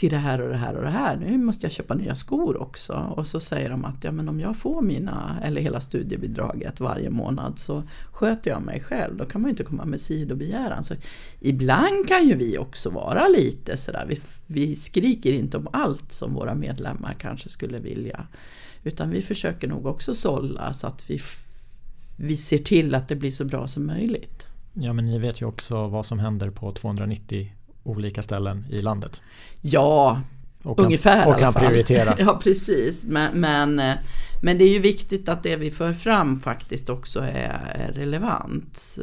[0.00, 1.16] till det här och det här och det här.
[1.16, 2.92] Nu måste jag köpa nya skor också.
[2.92, 7.10] Och så säger de att ja, men om jag får mina, eller hela studiebidraget varje
[7.10, 7.82] månad så
[8.12, 9.16] sköter jag mig själv.
[9.16, 10.84] Då kan man ju inte komma med sidobegäran.
[10.84, 10.94] Så
[11.40, 16.34] ibland kan ju vi också vara lite sådär, vi, vi skriker inte om allt som
[16.34, 18.26] våra medlemmar kanske skulle vilja.
[18.84, 21.20] Utan vi försöker nog också sålla så att vi,
[22.16, 24.46] vi ser till att det blir så bra som möjligt.
[24.74, 29.22] Ja men ni vet ju också vad som händer på 290 olika ställen i landet.
[29.60, 30.20] Ja,
[30.64, 32.16] och kan, ungefär Och kan prioritera.
[32.18, 33.82] ja precis, men, men,
[34.42, 38.98] men, det är ju viktigt att det vi för fram faktiskt också är relevant.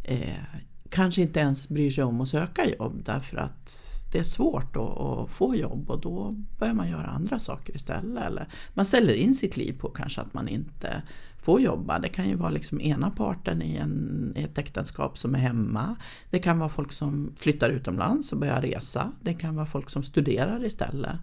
[0.03, 0.43] eh,
[0.89, 4.97] kanske inte ens bryr sig om att söka jobb därför att det är svårt att,
[4.97, 8.23] att, få jobb och då börjar man göra andra saker istället.
[8.23, 11.01] Eller man ställer in sitt liv på kanske att man inte
[11.38, 11.99] får jobba.
[11.99, 15.95] Det kan ju vara liksom ena parten i, en, i ett äktenskap som är hemma.
[16.30, 19.12] Det kan vara folk som flyttar utomlands och börjar resa.
[19.21, 21.15] Det kan vara folk som studerar istället.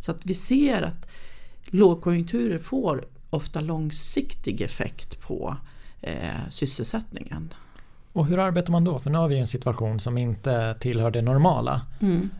[0.00, 1.08] Så att vi ser att
[1.64, 5.56] lågkonjunkturer får ofta långsiktig effekt på
[6.00, 7.54] eh, sysselsättningen.
[8.12, 8.98] Och hur arbetar man då?
[8.98, 11.80] För nu har vi en situation som inte tillhör det normala.
[12.00, 12.30] Mm.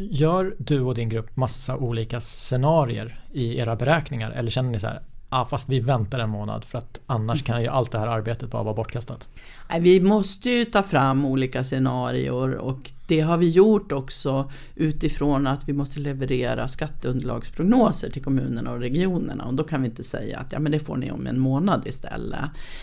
[0.00, 4.86] Gör du och din grupp massa olika scenarier i era beräkningar eller känner ni så
[4.86, 8.06] här Ja, fast vi väntar en månad för att annars kan ju allt det här
[8.06, 9.28] arbetet bara vara bortkastat.
[9.76, 15.68] Vi måste ju ta fram olika scenarier och det har vi gjort också utifrån att
[15.68, 20.52] vi måste leverera skatteunderlagsprognoser till kommunerna och regionerna och då kan vi inte säga att
[20.52, 22.40] ja, men det får ni om en månad istället.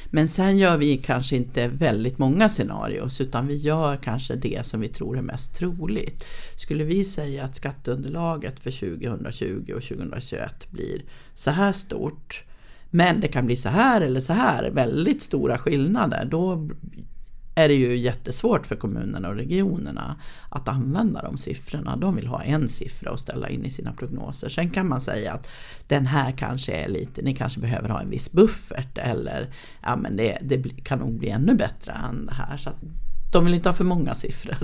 [0.10, 4.82] Men sen gör vi kanske inte väldigt många scenarier utan vi gör kanske det som
[4.82, 6.26] vi tror är mest troligt.
[6.58, 11.04] Skulle vi säga att skatteunderlaget för 2020 och 2021 blir
[11.36, 12.44] så här stort
[12.96, 16.26] men det kan bli så här eller så här, väldigt stora skillnader.
[16.26, 16.70] Då
[17.56, 20.16] är det ju jättesvårt för kommunerna och regionerna
[20.50, 21.96] att använda de siffrorna.
[21.96, 24.50] De vill ha en siffra att ställa in i sina prognoser.
[24.50, 25.50] Sen kan man säga att
[25.88, 29.54] den här kanske är lite, ni kanske behöver ha en viss buffert eller
[29.84, 32.58] ja men det, det kan nog bli ännu bättre än det här.
[32.58, 32.70] Så
[33.34, 34.58] de vill inte ha för många siffror.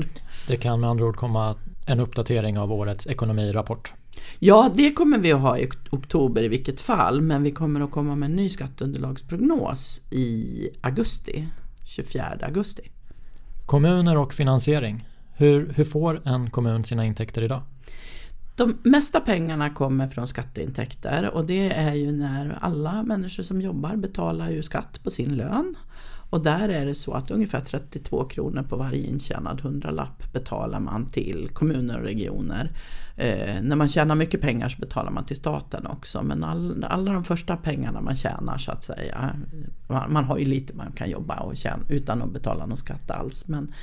[0.48, 3.94] Det kan med andra ord komma en uppdatering av årets ekonomirapport.
[4.39, 7.91] Ja, det kommer vi att ha i oktober i vilket fall, men vi kommer att
[7.91, 11.47] komma med en ny skatteunderlagsprognos i augusti,
[11.86, 12.91] 24 augusti.
[13.65, 15.08] Kommuner och finansiering.
[15.34, 17.62] Hur, hur får en kommun sina intäkter idag?
[18.55, 23.95] De mesta pengarna kommer från skatteintäkter och det är ju när alla människor som jobbar
[23.95, 25.75] betalar ju skatt på sin lön.
[26.31, 31.05] Och där är det så att ungefär 32 kronor på varje intjänad hundralapp betalar man
[31.05, 32.71] till kommuner och regioner.
[33.17, 37.13] Eh, när man tjänar mycket pengar så betalar man till staten också men all, alla
[37.13, 39.35] de första pengarna man tjänar så att säga,
[39.87, 43.11] man, man har ju lite man kan jobba och tjäna utan att betala någon skatt
[43.11, 43.47] alls.
[43.47, 43.73] Men,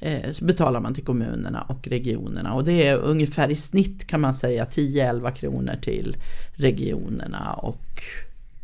[0.00, 4.20] Eh, så betalar man till kommunerna och regionerna och det är ungefär i snitt kan
[4.20, 6.16] man säga 10-11 kronor till
[6.52, 8.02] regionerna och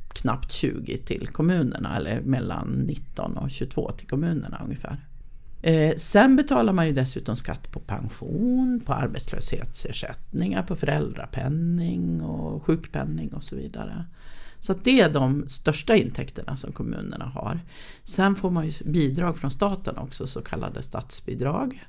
[0.09, 4.97] knappt 20 till kommunerna eller mellan 19 och 22 till kommunerna ungefär.
[5.63, 13.35] Eh, sen betalar man ju dessutom skatt på pension, på arbetslöshetsersättningar, på föräldrapenning och sjukpenning
[13.35, 14.05] och så vidare.
[14.61, 17.61] Så det är de största intäkterna som kommunerna har.
[18.05, 21.87] Sen får man ju bidrag från staten också, så kallade statsbidrag.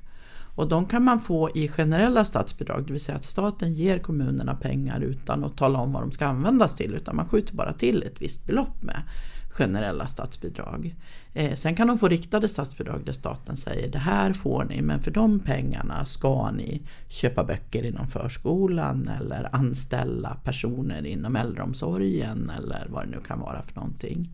[0.54, 4.54] Och de kan man få i generella statsbidrag, det vill säga att staten ger kommunerna
[4.54, 8.02] pengar utan att tala om vad de ska användas till utan man skjuter bara till
[8.02, 9.02] ett visst belopp med
[9.48, 10.94] generella statsbidrag.
[11.34, 15.00] Eh, sen kan de få riktade statsbidrag där staten säger det här får ni men
[15.00, 22.86] för de pengarna ska ni köpa böcker inom förskolan eller anställa personer inom äldreomsorgen eller
[22.88, 24.30] vad det nu kan vara för någonting.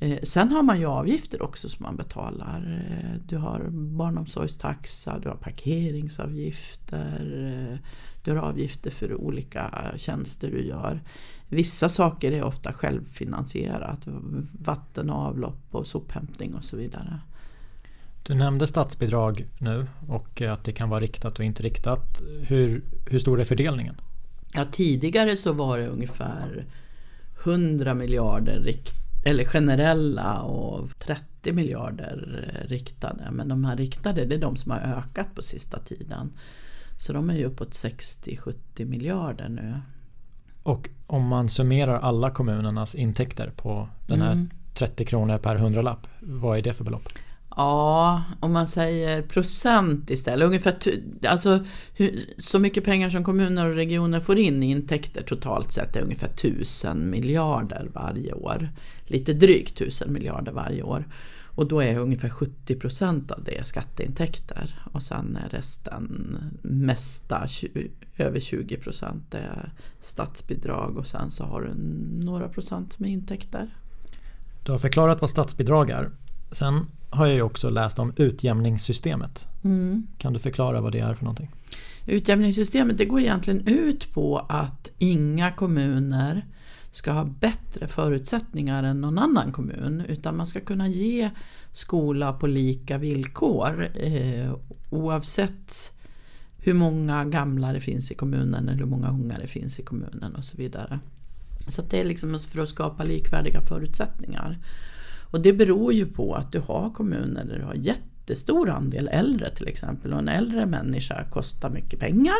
[0.00, 2.86] Eh, sen har man ju avgifter också som man betalar.
[2.90, 7.78] Eh, du har barnomsorgstaxa, du har parkeringsavgifter, eh,
[8.24, 11.02] du har avgifter för olika tjänster du gör.
[11.48, 14.06] Vissa saker är ofta självfinansierat,
[14.52, 17.20] vatten och avlopp och sophämtning och så vidare.
[18.22, 22.22] Du nämnde statsbidrag nu och att det kan vara riktat och inte riktat.
[22.48, 24.00] Hur, hur stor är fördelningen?
[24.52, 26.66] Ja, tidigare så var det ungefär
[27.44, 33.28] 100 miljarder rikt, eller generella och 30 miljarder riktade.
[33.30, 36.32] Men de här riktade det är de som har ökat på sista tiden.
[36.96, 39.80] Så de är ju uppåt 60-70 miljarder nu.
[40.62, 44.50] Och om man summerar alla kommunernas intäkter på den här mm.
[44.74, 47.08] 30 kronor per hundralapp, vad är det för belopp?
[47.58, 50.46] Ja, om man säger procent istället.
[50.46, 50.76] Ungefär
[51.28, 55.96] alltså, hur, så mycket pengar som kommuner och regioner får in i intäkter totalt sett
[55.96, 58.68] är ungefär 1000 miljarder varje år.
[59.04, 61.04] Lite drygt 1000 miljarder varje år.
[61.44, 64.82] Och då är ungefär 70 procent av det skatteintäkter.
[64.92, 67.48] Och sen är resten mesta,
[68.16, 71.74] över 20 procent, är statsbidrag och sen så har du
[72.24, 73.74] några procent med intäkter.
[74.64, 76.10] Du har förklarat vad statsbidrag är.
[76.50, 79.48] Sen har jag ju också läst om utjämningssystemet.
[79.64, 80.06] Mm.
[80.18, 81.50] Kan du förklara vad det är för någonting?
[82.06, 86.42] Utjämningssystemet det går egentligen ut på att inga kommuner
[86.90, 91.30] ska ha bättre förutsättningar än någon annan kommun utan man ska kunna ge
[91.72, 94.54] skola på lika villkor eh,
[94.90, 95.92] oavsett
[96.62, 100.34] hur många gamla det finns i kommunen eller hur många unga det finns i kommunen
[100.34, 100.98] och så vidare.
[101.68, 104.58] Så det är liksom för att skapa likvärdiga förutsättningar.
[105.30, 109.50] Och det beror ju på att du har kommuner där du har jättestor andel äldre
[109.50, 110.12] till exempel.
[110.12, 112.38] Och en äldre människa kostar mycket pengar.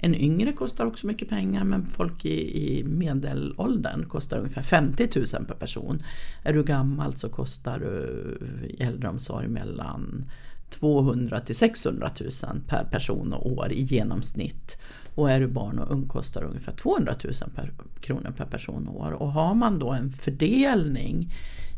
[0.00, 5.46] En yngre kostar också mycket pengar men folk i, i medelåldern kostar ungefär 50 000
[5.46, 5.98] per person.
[6.44, 10.24] Är du gammal så kostar du i äldreomsorg mellan
[10.70, 12.30] 200 till 600 000
[12.66, 14.78] per person och år i genomsnitt.
[15.14, 18.88] Och är du barn och ung kostar det ungefär 200 000 per, kronor per person
[18.88, 19.10] och år.
[19.12, 21.32] Och har man då en fördelning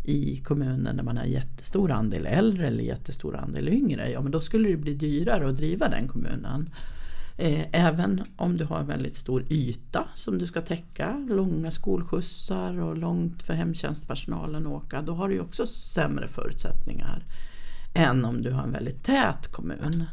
[0.04, 4.40] i kommunen där man har jättestor andel äldre eller jättestor andel yngre, ja men då
[4.40, 6.70] skulle det bli dyrare att driva den kommunen.
[7.38, 12.80] Eh, även om du har en väldigt stor yta som du ska täcka, långa skolskjutsar
[12.80, 17.24] och långt för hemtjänstpersonalen att åka, då har du också sämre förutsättningar
[17.94, 20.04] än om du har en väldigt tät kommun.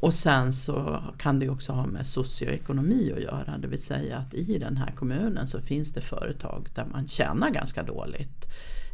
[0.00, 4.34] Och sen så kan det också ha med socioekonomi att göra, det vill säga att
[4.34, 8.46] i den här kommunen så finns det företag där man tjänar ganska dåligt.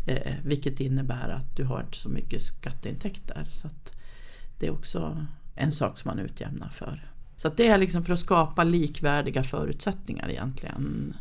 [0.09, 3.49] Eh, vilket innebär att du har inte så mycket skatteintäkter.
[3.53, 3.69] Så
[4.59, 7.11] det är också en sak som man utjämnar för.
[7.37, 11.17] Så det är liksom för att skapa likvärdiga förutsättningar egentligen.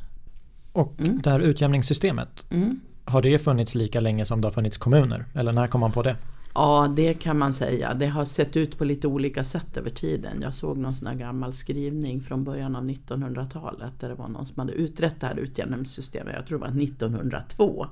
[0.71, 1.21] Och mm.
[1.23, 2.79] det här utjämningssystemet, mm.
[3.05, 5.25] har det funnits lika länge som det har funnits kommuner?
[5.33, 6.15] Eller när kom man på det?
[6.53, 7.93] Ja, det kan man säga.
[7.93, 10.41] Det har sett ut på lite olika sätt över tiden.
[10.41, 14.45] Jag såg någon sån här gammal skrivning från början av 1900-talet där det var någon
[14.45, 17.87] som hade utrett det här utjämningssystemet, jag tror det var 1902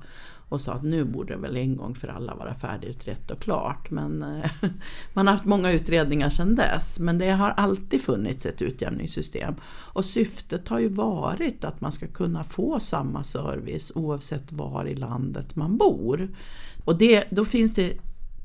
[0.50, 3.92] och sa att nu borde det väl en gång för alla vara färdigutrett och klart.
[3.92, 4.52] Men eh,
[5.14, 7.00] man har haft många utredningar sedan dess.
[7.00, 9.56] Men det har alltid funnits ett utjämningssystem.
[9.66, 14.96] Och syftet har ju varit att man ska kunna få samma service oavsett var i
[14.96, 16.30] landet man bor.
[16.86, 17.98] Och det, då finns det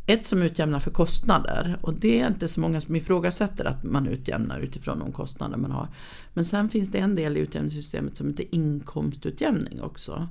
[0.06, 4.06] ett som utjämnar för kostnader och det är inte så många som ifrågasätter att man
[4.06, 5.88] utjämnar utifrån de kostnader man har.
[6.34, 10.28] Men sen finns det en del i utjämningssystemet som heter inkomstutjämning också.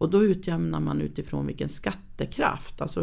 [0.00, 3.00] Och då utjämnar man utifrån vilken skattekraft, alltså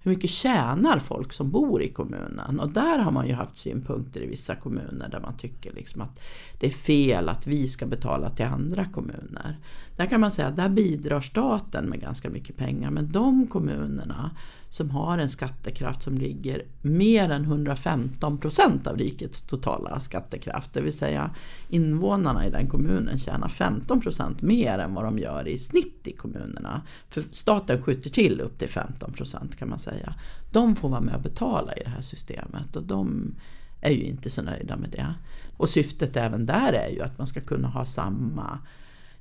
[0.00, 2.60] hur mycket tjänar folk som bor i kommunen.
[2.60, 6.20] Och där har man ju haft synpunkter i vissa kommuner där man tycker liksom att
[6.60, 9.56] det är fel att vi ska betala till andra kommuner.
[9.96, 14.30] Där kan man säga att där bidrar staten med ganska mycket pengar men de kommunerna
[14.68, 20.72] som har en skattekraft som ligger mer än 115 procent av rikets totala skattekraft.
[20.72, 21.30] Det vill säga
[21.68, 26.12] invånarna i den kommunen tjänar 15 procent mer än vad de gör i snitt i
[26.12, 26.82] kommunerna.
[27.08, 30.14] För staten skjuter till upp till 15 procent kan man säga.
[30.52, 33.34] De får vara med och betala i det här systemet och de
[33.80, 35.14] är ju inte så nöjda med det.
[35.56, 38.58] Och syftet även där är ju att man ska kunna ha samma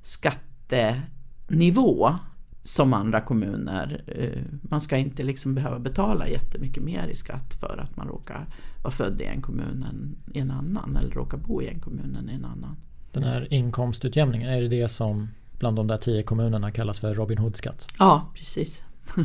[0.02, 1.00] skattenivå
[2.68, 4.02] som andra kommuner.
[4.08, 8.46] Eh, man ska inte liksom behöva betala jättemycket mer i skatt för att man råkar
[8.84, 12.16] vara född i en kommun än i en annan eller råkar bo i en kommun
[12.20, 12.76] än i en annan.
[13.12, 17.38] Den här inkomstutjämningen, är det det som bland de där tio kommunerna kallas för Robin
[17.38, 17.88] Hood-skatt?
[18.00, 18.84] Ja, precis.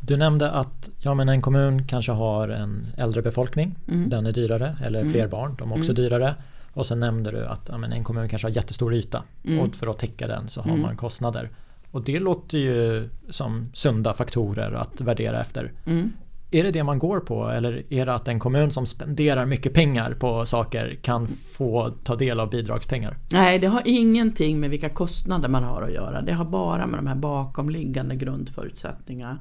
[0.00, 4.08] Du nämnde att ja, men en kommun kanske har en äldre befolkning, mm.
[4.08, 5.30] den är dyrare, eller fler mm.
[5.30, 6.02] barn, de är också mm.
[6.02, 6.34] dyrare.
[6.72, 9.60] Och sen nämnde du att ja, men en kommun kanske har jättestor yta mm.
[9.60, 10.82] och för att täcka den så har mm.
[10.82, 11.50] man kostnader.
[11.90, 15.72] Och det låter ju som sunda faktorer att värdera efter.
[15.86, 16.12] Mm.
[16.50, 19.74] Är det det man går på eller är det att en kommun som spenderar mycket
[19.74, 23.16] pengar på saker kan få ta del av bidragspengar?
[23.32, 26.22] Nej, det har ingenting med vilka kostnader man har att göra.
[26.22, 29.38] Det har bara med de här bakomliggande grundförutsättningarna.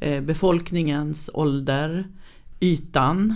[0.00, 2.04] Eh, befolkningens ålder,
[2.60, 3.34] ytan,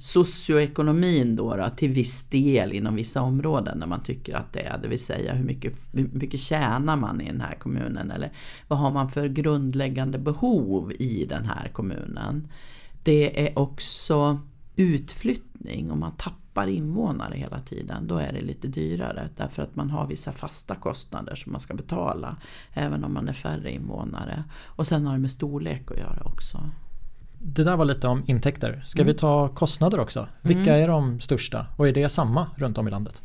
[0.00, 4.78] socioekonomin då, då, till viss del inom vissa områden när man tycker att det är,
[4.78, 8.32] det vill säga hur mycket, hur mycket tjänar man i den här kommunen eller
[8.68, 12.48] vad har man för grundläggande behov i den här kommunen.
[13.02, 14.40] Det är också
[14.76, 19.90] utflyttning, om man tappar invånare hela tiden, då är det lite dyrare därför att man
[19.90, 22.36] har vissa fasta kostnader som man ska betala
[22.72, 24.44] även om man är färre invånare.
[24.64, 26.70] Och sen har det med storlek att göra också.
[27.38, 28.82] Det där var lite om intäkter.
[28.86, 29.12] Ska mm.
[29.12, 30.28] vi ta kostnader också?
[30.42, 30.82] Vilka mm.
[30.82, 33.22] är de största och är det samma runt om i landet?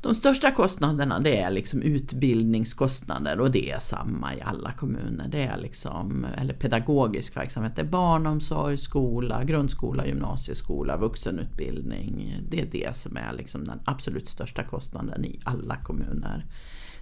[0.00, 5.28] De största kostnaderna det är liksom utbildningskostnader och det är samma i alla kommuner.
[5.28, 12.40] Det är liksom, eller pedagogisk verksamhet, det är barnomsorg, skola, grundskola, gymnasieskola, vuxenutbildning.
[12.48, 16.46] Det är det som är liksom den absolut största kostnaden i alla kommuner.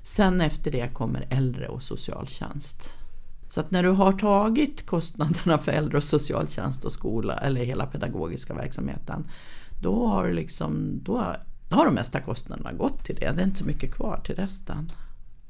[0.03, 2.99] Sen efter det kommer äldre och socialtjänst.
[3.55, 7.87] Så att när du har tagit kostnaderna för äldre och socialtjänst och skola eller hela
[7.87, 9.27] pedagogiska verksamheten
[9.83, 11.35] då har, liksom, då
[11.71, 13.33] har de mesta kostnaderna gått till det.
[13.33, 14.89] Det är inte så mycket kvar till resten.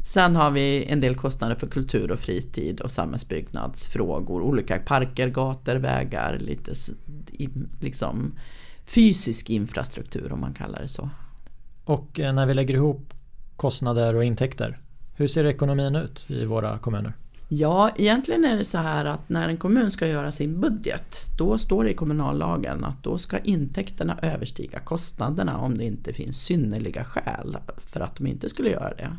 [0.07, 4.43] Sen har vi en del kostnader för kultur och fritid och samhällsbyggnadsfrågor.
[4.43, 6.73] Olika parker, gator, vägar, lite
[7.81, 8.35] liksom
[8.85, 11.11] fysisk infrastruktur om man kallar det så.
[11.85, 13.15] Och eh, när vi lägger ihop
[13.57, 14.81] kostnader och intäkter,
[15.15, 17.13] hur ser ekonomin ut i våra kommuner?
[17.57, 21.59] Ja, egentligen är det så här att när en kommun ska göra sin budget då
[21.59, 27.05] står det i kommunallagen att då ska intäkterna överstiga kostnaderna om det inte finns synnerliga
[27.05, 29.17] skäl för att de inte skulle göra det.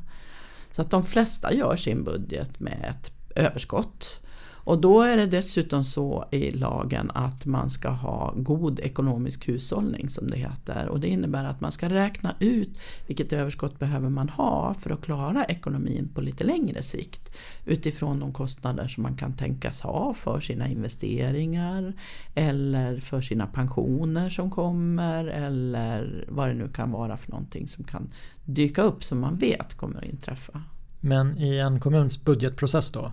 [0.71, 4.24] Så att de flesta gör sin budget med ett överskott
[4.65, 10.09] och då är det dessutom så i lagen att man ska ha god ekonomisk hushållning
[10.09, 10.87] som det heter.
[10.89, 15.01] Och det innebär att man ska räkna ut vilket överskott behöver man ha för att
[15.01, 17.35] klara ekonomin på lite längre sikt.
[17.65, 21.93] Utifrån de kostnader som man kan tänkas ha för sina investeringar
[22.35, 27.83] eller för sina pensioner som kommer eller vad det nu kan vara för någonting som
[27.83, 28.09] kan
[28.45, 30.61] dyka upp som man vet kommer att inträffa.
[31.05, 33.11] Men i en kommuns budgetprocess då?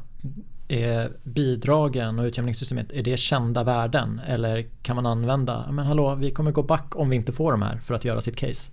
[0.68, 4.20] Är bidragen och utjämningssystemet, är det kända värden?
[4.26, 7.62] Eller kan man använda, men hallå, vi kommer gå back om vi inte får de
[7.62, 8.72] här för att göra sitt case?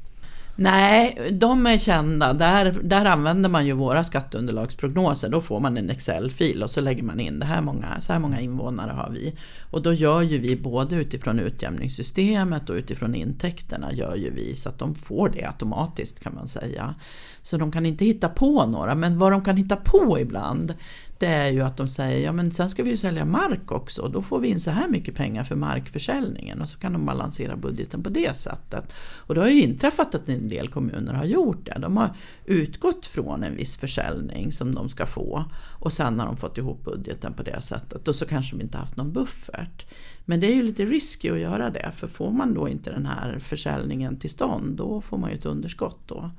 [0.62, 2.34] Nej, de är kända.
[2.34, 5.30] Där, där använder man ju våra skatteunderlagsprognoser.
[5.30, 8.20] Då får man en Excel-fil och så lägger man in det här många, så här
[8.20, 9.36] många invånare har vi.
[9.72, 14.70] Och då gör ju vi både utifrån utjämningssystemet och utifrån intäkterna gör ju vi så
[14.70, 16.96] att de får det automatiskt kan man säga.
[17.42, 20.74] Så de kan inte hitta på några, men vad de kan hitta på ibland
[21.20, 24.02] det är ju att de säger ja men sen ska vi ju sälja mark också
[24.02, 27.06] och då får vi in så här mycket pengar för markförsäljningen och så kan de
[27.06, 28.94] balansera budgeten på det sättet.
[29.00, 31.80] Och det har ju inträffat att en del kommuner har gjort det.
[31.80, 32.10] De har
[32.46, 35.46] utgått från en viss försäljning som de ska få
[35.80, 38.78] och sen har de fått ihop budgeten på det sättet och så kanske de inte
[38.78, 39.86] haft någon buffert.
[40.26, 43.06] Men det är ju lite risky att göra det för får man då inte den
[43.06, 46.32] här försäljningen till stånd då får man ju ett underskott då.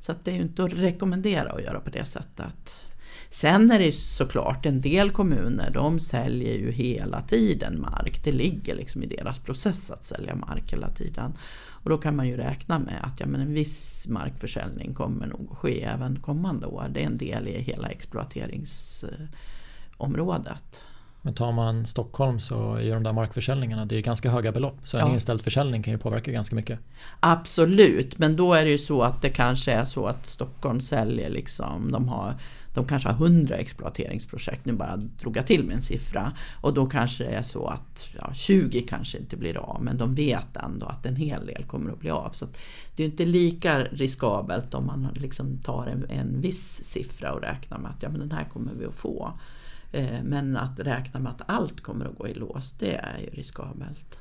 [0.00, 2.85] Så att det är ju inte att rekommendera att göra på det sättet.
[3.30, 8.24] Sen är det såklart en del kommuner, de säljer ju hela tiden mark.
[8.24, 11.32] Det ligger liksom i deras process att sälja mark hela tiden.
[11.86, 15.48] Och då kan man ju räkna med att ja, men en viss markförsäljning kommer nog
[15.52, 16.86] att ske även kommande år.
[16.90, 20.82] Det är en del i hela exploateringsområdet.
[21.26, 24.78] Men tar man Stockholm så är de där markförsäljningarna det är ganska höga belopp.
[24.84, 25.12] Så en ja.
[25.12, 26.78] inställd försäljning kan ju påverka ganska mycket.
[27.20, 31.30] Absolut, men då är det ju så att det kanske är så att Stockholm säljer
[31.30, 32.34] liksom, de har
[32.76, 36.32] de kanske har 100 exploateringsprojekt, nu bara drog jag till med en siffra.
[36.60, 40.14] Och då kanske det är så att ja, 20 kanske inte blir av, men de
[40.14, 42.30] vet ändå att en hel del kommer att bli av.
[42.30, 42.46] Så
[42.96, 47.78] det är inte lika riskabelt om man liksom tar en, en viss siffra och räknar
[47.78, 49.32] med att ja, men den här kommer vi att få.
[49.92, 53.30] Eh, men att räkna med att allt kommer att gå i lås, det är ju
[53.30, 54.18] riskabelt.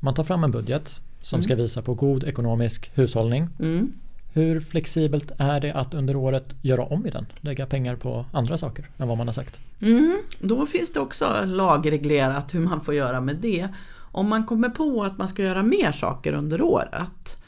[0.00, 1.44] Man tar fram en budget som mm.
[1.44, 3.48] ska visa på god ekonomisk hushållning.
[3.58, 3.92] Mm.
[4.32, 7.26] Hur flexibelt är det att under året göra om i den?
[7.40, 9.60] Lägga pengar på andra saker än vad man har sagt?
[9.82, 13.68] Mm, då finns det också lagreglerat hur man får göra med det.
[14.12, 17.38] Om man kommer på att man ska göra mer saker under året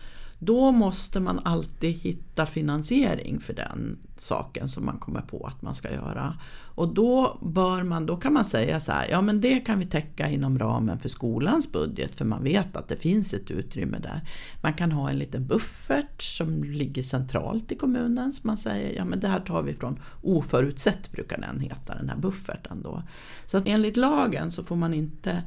[0.42, 5.74] då måste man alltid hitta finansiering för den saken som man kommer på att man
[5.74, 6.34] ska göra.
[6.74, 9.86] Och då, bör man, då kan man säga så här, ja men det kan vi
[9.86, 14.28] täcka inom ramen för skolans budget för man vet att det finns ett utrymme där.
[14.62, 19.04] Man kan ha en liten buffert som ligger centralt i kommunen som man säger, ja
[19.04, 23.02] men det här tar vi från oförutsett brukar den heta, den här bufferten då.
[23.46, 25.42] Så att enligt lagen så får man inte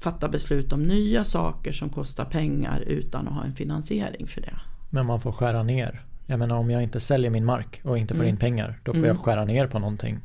[0.00, 4.60] fatta beslut om nya saker som kostar pengar utan att ha en finansiering för det.
[4.90, 6.07] Men man får skära ner.
[6.30, 8.34] Jag menar om jag inte säljer min mark och inte får mm.
[8.34, 9.08] in pengar då får mm.
[9.08, 10.20] jag skära ner på någonting.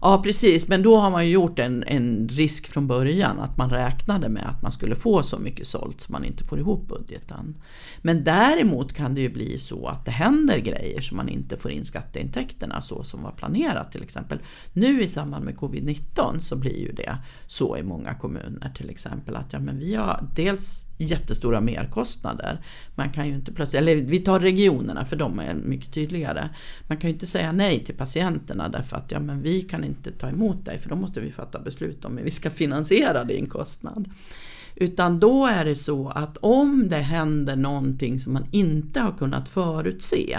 [0.00, 3.70] Ja precis, men då har man ju gjort en, en risk från början att man
[3.70, 7.58] räknade med att man skulle få så mycket sålt så man inte får ihop budgeten.
[8.02, 11.70] Men däremot kan det ju bli så att det händer grejer så man inte får
[11.70, 14.38] in skatteintäkterna så som var planerat till exempel.
[14.72, 19.36] Nu i samband med covid-19 så blir ju det så i många kommuner till exempel
[19.36, 22.60] att ja, men vi har dels jättestora merkostnader.
[22.94, 26.48] Man kan ju inte plötsligt, eller vi tar regionerna för de är mycket tydligare.
[26.86, 30.10] Man kan ju inte säga nej till patienterna därför att ja, men vi kan inte
[30.10, 33.46] ta emot dig för då måste vi fatta beslut om hur vi ska finansiera din
[33.46, 34.10] kostnad.
[34.74, 39.48] Utan då är det så att om det händer någonting som man inte har kunnat
[39.48, 40.38] förutse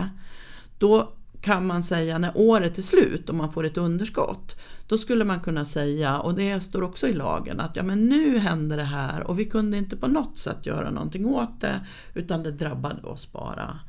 [0.78, 5.26] då kan man säga när året är slut och man får ett underskott, då skulle
[5.26, 8.84] man kunna säga, och det står också i lagen, att ja men nu händer det
[8.84, 13.02] här och vi kunde inte på något sätt göra någonting åt det, utan det drabbade
[13.02, 13.80] oss bara.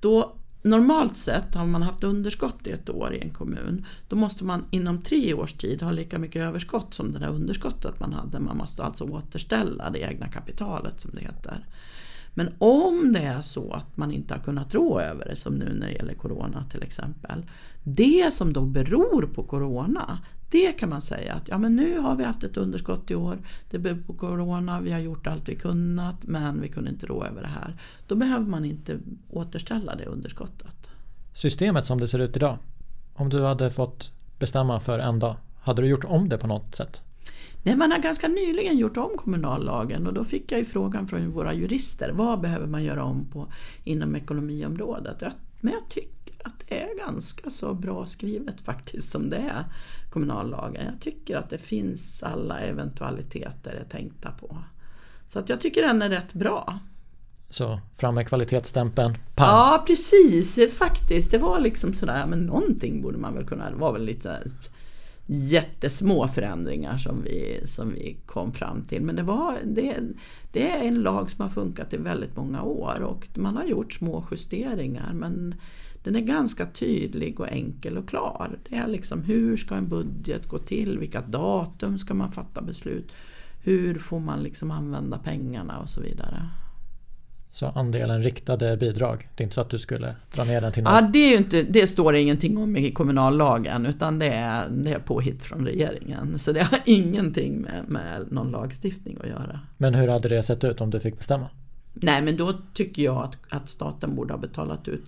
[0.00, 4.44] Då, normalt sett, har man haft underskott i ett år i en kommun, då måste
[4.44, 8.40] man inom tre års tid ha lika mycket överskott som det där underskottet man hade.
[8.40, 11.66] Man måste alltså återställa det egna kapitalet som det heter.
[12.34, 15.74] Men om det är så att man inte har kunnat rå över det, som nu
[15.74, 17.46] när det gäller Corona till exempel.
[17.84, 20.18] Det som då beror på Corona,
[20.54, 23.38] det kan man säga att ja, men nu har vi haft ett underskott i år,
[23.70, 27.24] det beror på Corona, vi har gjort allt vi kunnat men vi kunde inte rå
[27.24, 27.76] över det här.
[28.06, 28.98] Då behöver man inte
[29.30, 30.90] återställa det underskottet.
[31.32, 32.58] Systemet som det ser ut idag,
[33.14, 36.74] om du hade fått bestämma för en dag, hade du gjort om det på något
[36.74, 37.02] sätt?
[37.62, 41.30] Nej, man har ganska nyligen gjort om kommunallagen och då fick jag ju frågan från
[41.30, 43.46] våra jurister, vad behöver man göra om på,
[43.84, 45.22] inom ekonomiområdet?
[45.60, 46.13] Men jag tycker
[46.44, 49.64] att det är ganska så bra skrivet faktiskt som det är,
[50.10, 50.86] kommunallagen.
[50.92, 54.58] Jag tycker att det finns alla eventualiteter tänkta på.
[55.28, 56.78] Så att jag tycker den är rätt bra.
[57.48, 59.48] Så fram med kvalitetsstämpeln, pang!
[59.48, 61.30] Ja precis, faktiskt.
[61.30, 64.42] Det var liksom sådär, men någonting borde man väl kunna, det var väl lite
[65.26, 69.02] jättesmå förändringar som vi, som vi kom fram till.
[69.02, 69.96] Men det, var, det,
[70.52, 73.92] det är en lag som har funkat i väldigt många år och man har gjort
[73.92, 75.54] små justeringar men
[76.04, 78.58] den är ganska tydlig och enkel och klar.
[78.68, 80.98] Det är liksom hur ska en budget gå till?
[80.98, 83.12] Vilka datum ska man fatta beslut?
[83.62, 86.48] Hur får man liksom använda pengarna och så vidare.
[87.50, 90.82] Så andelen riktade bidrag, det är inte så att du skulle dra ner den till
[90.82, 90.92] noll?
[90.94, 94.92] Ja, det, är inte, det står det ingenting om i kommunallagen utan det är, det
[94.92, 96.38] är påhitt från regeringen.
[96.38, 99.60] Så det har ingenting med, med någon lagstiftning att göra.
[99.76, 101.48] Men hur hade det sett ut om du fick bestämma?
[101.94, 105.04] Nej men då tycker jag att, att staten borde ha betalat ut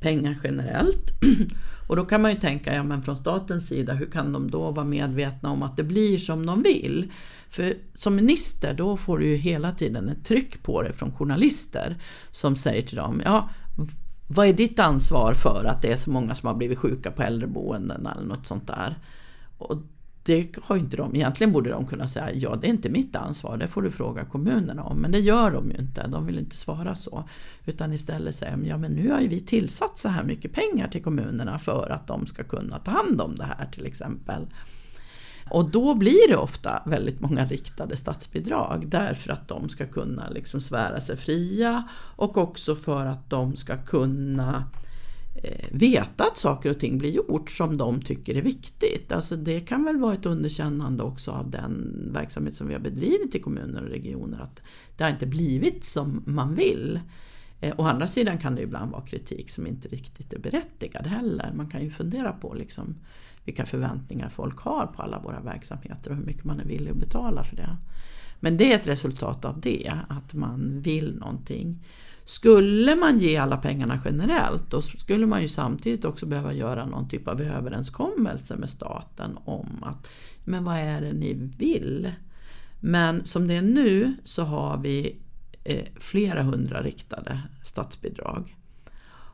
[0.00, 1.10] pengar generellt.
[1.88, 4.70] Och då kan man ju tänka, ja men från statens sida, hur kan de då
[4.70, 7.12] vara medvetna om att det blir som de vill?
[7.50, 11.96] För som minister då får du ju hela tiden ett tryck på dig från journalister
[12.30, 13.48] som säger till dem, ja
[14.32, 17.22] vad är ditt ansvar för att det är så många som har blivit sjuka på
[17.22, 18.98] äldreboenden eller något sånt där?
[19.58, 19.82] Och
[20.22, 21.16] det har inte de.
[21.16, 24.24] Egentligen borde de kunna säga ja det är inte mitt ansvar, det får du fråga
[24.24, 24.98] kommunerna om.
[24.98, 27.28] Men det gör de ju inte, de vill inte svara så.
[27.64, 30.88] Utan istället säger de ja men nu har ju vi tillsatt så här mycket pengar
[30.88, 34.46] till kommunerna för att de ska kunna ta hand om det här till exempel.
[35.50, 40.60] Och då blir det ofta väldigt många riktade statsbidrag därför att de ska kunna liksom
[40.60, 44.64] svära sig fria och också för att de ska kunna
[45.42, 49.12] Eh, veta att saker och ting blir gjort som de tycker är viktigt.
[49.12, 53.34] Alltså det kan väl vara ett underkännande också av den verksamhet som vi har bedrivit
[53.34, 54.62] i kommuner och regioner att
[54.96, 57.00] det har inte blivit som man vill.
[57.60, 61.52] Eh, å andra sidan kan det ibland vara kritik som inte riktigt är berättigad heller.
[61.54, 62.96] Man kan ju fundera på liksom
[63.44, 66.96] vilka förväntningar folk har på alla våra verksamheter och hur mycket man är villig att
[66.96, 67.76] betala för det.
[68.40, 71.84] Men det är ett resultat av det, att man vill någonting.
[72.30, 77.08] Skulle man ge alla pengarna generellt då skulle man ju samtidigt också behöva göra någon
[77.08, 80.08] typ av överenskommelse med staten om att
[80.44, 82.12] men vad är det ni vill?
[82.80, 85.16] Men som det är nu så har vi
[85.64, 88.56] eh, flera hundra riktade statsbidrag.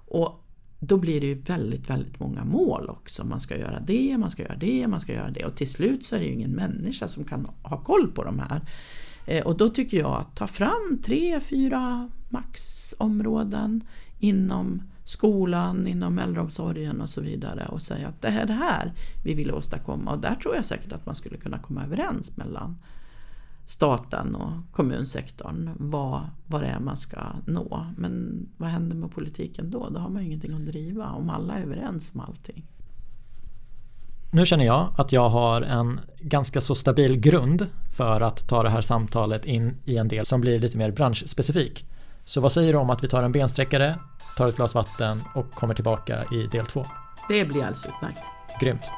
[0.08, 0.44] Och
[0.80, 3.24] då blir det ju väldigt, väldigt många mål också.
[3.24, 6.04] Man ska göra det, man ska göra det, man ska göra det och till slut
[6.04, 8.60] så är det ju ingen människa som kan ha koll på de här.
[9.26, 13.84] Eh, och då tycker jag att ta fram tre, fyra maxområden
[14.18, 18.92] inom skolan, inom äldreomsorgen och så vidare och säga att det är det här
[19.24, 20.10] vi vill åstadkomma.
[20.10, 22.76] Och där tror jag säkert att man skulle kunna komma överens mellan
[23.66, 27.86] staten och kommunsektorn vad, vad det är man ska nå.
[27.96, 29.88] Men vad händer med politiken då?
[29.88, 32.66] Då har man ju ingenting att driva om alla är överens om allting.
[34.36, 37.66] Nu känner jag att jag har en ganska så stabil grund
[37.96, 41.84] för att ta det här samtalet in i en del som blir lite mer branschspecifik.
[42.24, 43.98] Så vad säger du om att vi tar en bensträckare,
[44.36, 46.86] tar ett glas vatten och kommer tillbaka i del två?
[47.28, 48.20] Det blir alldeles utmärkt.
[48.60, 48.90] Grymt.